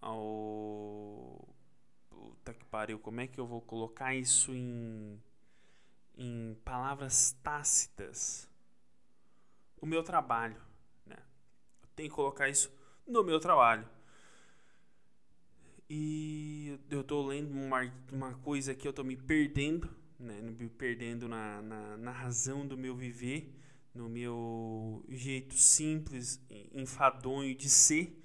ao 0.00 1.48
puta 2.08 2.54
que 2.54 2.64
pariu, 2.64 2.98
como 2.98 3.20
é 3.20 3.26
que 3.26 3.38
eu 3.38 3.46
vou 3.46 3.60
colocar 3.60 4.14
isso 4.14 4.54
em 4.54 5.20
em 6.18 6.56
palavras 6.64 7.32
tácitas? 7.44 8.48
O 9.80 9.86
meu 9.86 10.02
trabalho, 10.02 10.60
né? 11.06 11.16
Eu 11.80 11.88
tenho 11.94 12.08
que 12.08 12.14
colocar 12.14 12.48
isso 12.48 12.72
no 13.06 13.22
meu 13.22 13.38
trabalho. 13.38 13.88
E 15.88 16.78
eu 16.90 17.04
tô 17.04 17.24
lendo 17.24 17.50
uma, 17.52 17.80
uma 18.12 18.34
coisa 18.34 18.74
que 18.74 18.86
eu 18.86 18.92
tô 18.92 19.04
me 19.04 19.16
perdendo, 19.16 19.88
né? 20.18 20.40
Me 20.40 20.68
perdendo 20.68 21.28
na, 21.28 21.62
na, 21.62 21.96
na 21.96 22.10
razão 22.10 22.66
do 22.66 22.76
meu 22.76 22.94
viver, 22.96 23.54
no 23.94 24.08
meu 24.08 25.04
jeito 25.08 25.54
simples, 25.54 26.40
enfadonho 26.72 27.54
de 27.54 27.68
ser 27.68 28.18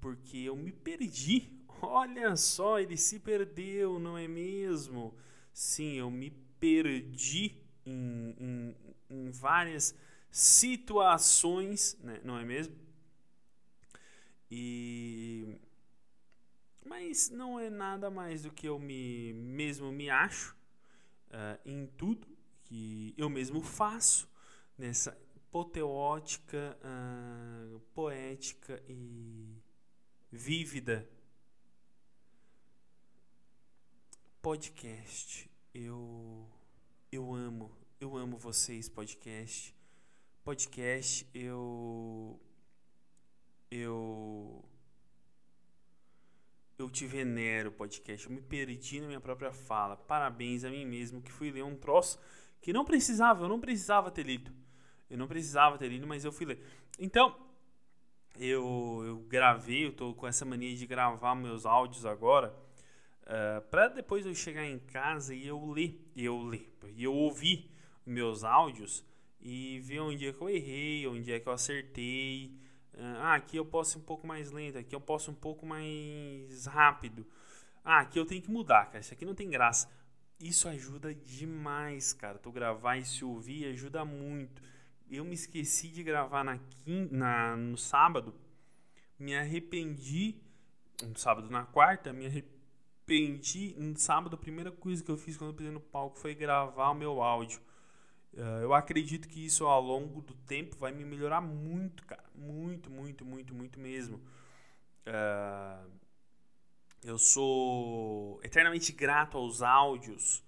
porque 0.00 0.38
eu 0.38 0.56
me 0.56 0.72
perdi. 0.72 1.52
Olha 1.80 2.36
só, 2.36 2.80
ele 2.80 2.96
se 2.96 3.18
perdeu, 3.18 3.98
não 3.98 4.16
é 4.16 4.26
mesmo? 4.26 5.16
Sim, 5.52 5.94
eu 5.94 6.10
me 6.10 6.30
perdi 6.58 7.56
em, 7.84 8.34
em, 8.38 8.76
em 9.10 9.30
várias 9.30 9.94
situações, 10.30 11.96
né? 12.02 12.20
não 12.24 12.38
é 12.38 12.44
mesmo? 12.44 12.74
E 14.50 15.58
mas 16.84 17.30
não 17.30 17.58
é 17.58 17.68
nada 17.68 18.08
mais 18.08 18.42
do 18.42 18.52
que 18.52 18.68
eu 18.68 18.78
me 18.78 19.32
mesmo 19.32 19.90
me 19.90 20.08
acho 20.08 20.55
uh, 21.30 21.60
em 21.64 21.86
tudo 21.86 22.26
que 22.64 23.14
eu 23.16 23.28
mesmo 23.28 23.62
faço 23.62 24.28
nessa 24.76 25.16
apoteótica, 25.36 26.78
uh, 26.82 27.80
poética 27.94 28.82
e 28.88 29.62
vívida. 30.30 31.08
Podcast. 34.42 35.50
Eu 35.72 36.48
eu 37.10 37.34
amo, 37.34 37.70
eu 38.00 38.16
amo 38.16 38.36
vocês 38.36 38.88
podcast. 38.88 39.74
Podcast, 40.44 41.28
eu 41.34 42.40
eu 43.70 44.64
eu 46.78 46.90
te 46.90 47.06
venero 47.06 47.72
podcast. 47.72 48.26
Eu 48.26 48.34
me 48.34 48.42
perdi 48.42 49.00
na 49.00 49.06
minha 49.06 49.20
própria 49.20 49.52
fala. 49.52 49.96
Parabéns 49.96 50.64
a 50.64 50.70
mim 50.70 50.84
mesmo 50.84 51.22
que 51.22 51.32
fui 51.32 51.50
ler 51.50 51.64
um 51.64 51.76
troço 51.76 52.18
que 52.60 52.72
não 52.72 52.84
precisava, 52.84 53.44
eu 53.44 53.48
não 53.48 53.60
precisava 53.60 54.10
ter 54.10 54.24
lido. 54.24 54.52
Eu 55.08 55.16
não 55.16 55.28
precisava 55.28 55.78
ter 55.78 55.88
lido, 55.88 56.06
mas 56.06 56.24
eu 56.24 56.32
fui 56.32 56.46
ler. 56.46 56.60
Então, 56.98 57.36
eu, 58.38 59.02
eu 59.06 59.18
gravei, 59.28 59.86
eu 59.86 59.92
tô 59.92 60.14
com 60.14 60.26
essa 60.26 60.44
mania 60.44 60.74
de 60.74 60.86
gravar 60.86 61.34
meus 61.34 61.64
áudios 61.64 62.04
agora, 62.04 62.48
uh, 63.22 63.26
eh, 63.26 63.60
para 63.70 63.88
depois 63.88 64.26
eu 64.26 64.34
chegar 64.34 64.66
em 64.66 64.78
casa 64.78 65.34
e 65.34 65.46
eu 65.46 65.64
ler, 65.70 66.10
e 66.14 66.24
eu 66.24 66.42
ler, 66.42 66.68
e 66.94 67.04
eu 67.04 67.14
ouvir 67.14 67.70
meus 68.04 68.42
áudios 68.44 69.04
e 69.40 69.78
ver 69.80 70.00
onde 70.00 70.26
é 70.26 70.32
que 70.32 70.40
eu 70.40 70.50
errei, 70.50 71.06
onde 71.06 71.32
é 71.32 71.38
que 71.38 71.48
eu 71.48 71.52
acertei. 71.52 72.58
Ah, 72.98 73.34
aqui 73.34 73.56
eu 73.56 73.64
posso 73.64 73.98
ir 73.98 74.00
um 74.00 74.04
pouco 74.04 74.26
mais 74.26 74.50
lento, 74.50 74.78
aqui 74.78 74.94
eu 74.94 75.00
posso 75.00 75.30
um 75.30 75.34
pouco 75.34 75.66
mais 75.66 76.66
rápido. 76.66 77.26
Ah, 77.84 78.00
aqui 78.00 78.18
eu 78.18 78.26
tenho 78.26 78.42
que 78.42 78.50
mudar, 78.50 78.86
cara. 78.86 79.00
Isso 79.00 79.12
aqui 79.12 79.24
não 79.24 79.34
tem 79.34 79.48
graça. 79.50 79.90
Isso 80.40 80.68
ajuda 80.68 81.14
demais, 81.14 82.12
cara. 82.12 82.38
Tu 82.38 82.50
gravar 82.50 82.96
e 82.96 83.04
se 83.04 83.24
ouvir 83.24 83.66
ajuda 83.66 84.04
muito 84.04 84.62
eu 85.10 85.24
me 85.24 85.34
esqueci 85.34 85.88
de 85.88 86.02
gravar 86.02 86.44
na, 86.44 86.58
quinta, 86.58 87.14
na 87.14 87.56
no 87.56 87.76
sábado, 87.76 88.34
me 89.18 89.36
arrependi, 89.36 90.36
no 91.02 91.16
sábado 91.16 91.48
na 91.50 91.64
quarta, 91.64 92.12
me 92.12 92.26
arrependi, 92.26 93.74
no 93.78 93.96
sábado 93.96 94.34
a 94.34 94.38
primeira 94.38 94.72
coisa 94.72 95.02
que 95.02 95.10
eu 95.10 95.16
fiz 95.16 95.36
quando 95.36 95.50
eu 95.50 95.54
pisei 95.54 95.72
no 95.72 95.80
palco 95.80 96.18
foi 96.18 96.34
gravar 96.34 96.90
o 96.90 96.94
meu 96.94 97.22
áudio. 97.22 97.60
Uh, 98.34 98.62
eu 98.62 98.74
acredito 98.74 99.28
que 99.28 99.46
isso 99.46 99.64
ao 99.64 99.80
longo 99.80 100.20
do 100.20 100.34
tempo 100.34 100.76
vai 100.76 100.92
me 100.92 101.04
melhorar 101.04 101.40
muito, 101.40 102.04
cara, 102.04 102.24
muito, 102.36 102.90
muito, 102.90 103.24
muito, 103.24 103.54
muito 103.54 103.80
mesmo. 103.80 104.16
Uh, 105.06 105.90
eu 107.04 107.18
sou 107.18 108.40
eternamente 108.42 108.92
grato 108.92 109.38
aos 109.38 109.62
áudios 109.62 110.42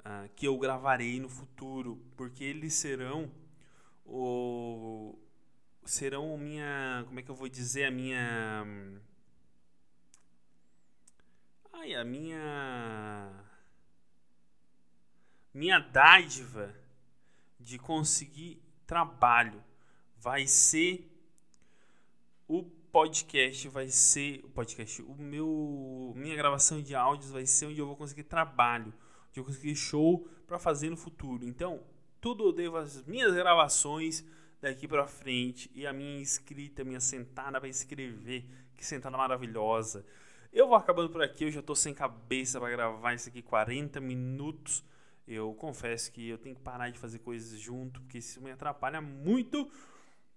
uh, 0.00 0.28
que 0.36 0.46
eu 0.46 0.58
gravarei 0.58 1.18
no 1.18 1.28
futuro, 1.28 2.00
porque 2.16 2.44
eles 2.44 2.74
serão 2.74 3.30
o 4.04 5.18
serão 5.86 6.36
minha, 6.38 7.04
como 7.06 7.20
é 7.20 7.22
que 7.22 7.30
eu 7.30 7.34
vou 7.34 7.48
dizer, 7.48 7.84
a 7.84 7.90
minha 7.90 8.66
Ai, 11.72 11.94
a 11.94 12.04
minha 12.04 13.44
minha 15.52 15.78
dádiva 15.78 16.74
de 17.60 17.78
conseguir 17.78 18.62
trabalho 18.86 19.62
vai 20.16 20.46
ser 20.46 21.13
o 22.46 22.62
podcast 22.62 23.68
vai 23.68 23.88
ser 23.88 24.40
o 24.44 24.48
podcast, 24.48 25.02
o 25.02 25.14
meu 25.16 26.12
minha 26.14 26.36
gravação 26.36 26.80
de 26.80 26.94
áudios 26.94 27.30
vai 27.30 27.46
ser 27.46 27.66
onde 27.66 27.80
eu 27.80 27.86
vou 27.86 27.96
conseguir 27.96 28.24
trabalho, 28.24 28.92
onde 29.30 29.40
eu 29.40 29.44
conseguir 29.44 29.74
show 29.74 30.28
para 30.46 30.58
fazer 30.58 30.90
no 30.90 30.96
futuro. 30.96 31.44
Então, 31.44 31.82
tudo 32.20 32.44
eu 32.44 32.52
devo 32.52 32.76
às 32.76 33.02
minhas 33.04 33.34
gravações 33.34 34.24
daqui 34.60 34.86
para 34.86 35.06
frente 35.06 35.70
e 35.74 35.86
a 35.86 35.92
minha 35.92 36.22
escrita, 36.22 36.82
a 36.82 36.84
minha 36.84 37.00
sentada 37.00 37.58
para 37.58 37.68
escrever, 37.68 38.48
que 38.74 38.84
sentada 38.84 39.16
maravilhosa. 39.16 40.06
Eu 40.52 40.68
vou 40.68 40.76
acabando 40.76 41.10
por 41.10 41.20
aqui, 41.22 41.44
eu 41.44 41.50
já 41.50 41.60
tô 41.60 41.74
sem 41.74 41.92
cabeça 41.92 42.60
para 42.60 42.70
gravar 42.70 43.12
isso 43.14 43.28
aqui 43.28 43.42
40 43.42 44.00
minutos. 44.00 44.84
Eu 45.26 45.52
confesso 45.54 46.12
que 46.12 46.28
eu 46.28 46.38
tenho 46.38 46.54
que 46.54 46.62
parar 46.62 46.90
de 46.90 46.98
fazer 46.98 47.18
coisas 47.18 47.58
junto, 47.58 48.00
porque 48.02 48.18
isso 48.18 48.40
me 48.40 48.52
atrapalha 48.52 49.00
muito. 49.00 49.68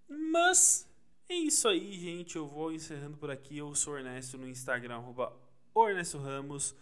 Mas 0.10 0.87
é 1.30 1.36
isso 1.36 1.68
aí, 1.68 1.92
gente. 1.94 2.36
Eu 2.36 2.48
vou 2.48 2.72
encerrando 2.72 3.18
por 3.18 3.30
aqui. 3.30 3.58
Eu 3.58 3.74
sou 3.76 3.98
Ernesto 3.98 4.38
no 4.38 4.48
Instagram, 4.48 4.96
arroba 4.96 5.34
Ernesto 5.76 6.18
Ramos. 6.18 6.76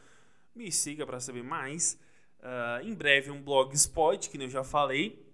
Me 0.55 0.71
siga 0.71 1.05
para 1.05 1.19
saber 1.19 1.43
mais. 1.43 1.99
Uh, 2.39 2.85
em 2.85 2.93
breve 2.93 3.31
um 3.31 3.41
blogspot, 3.41 4.29
que 4.29 4.37
eu 4.37 4.49
já 4.49 4.63
falei 4.63 5.25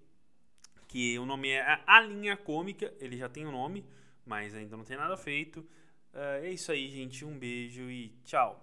que 0.91 1.17
o 1.17 1.25
nome 1.25 1.49
é 1.49 1.81
A 1.87 2.01
Linha 2.01 2.35
Cômica, 2.35 2.93
ele 2.99 3.15
já 3.15 3.29
tem 3.29 3.45
o 3.45 3.47
um 3.47 3.51
nome, 3.53 3.85
mas 4.25 4.53
ainda 4.53 4.75
não 4.75 4.83
tem 4.83 4.97
nada 4.97 5.15
feito. 5.15 5.61
Uh, 6.13 6.43
é 6.43 6.51
isso 6.51 6.69
aí, 6.69 6.89
gente. 6.89 7.23
Um 7.23 7.39
beijo 7.39 7.89
e 7.89 8.09
tchau. 8.25 8.61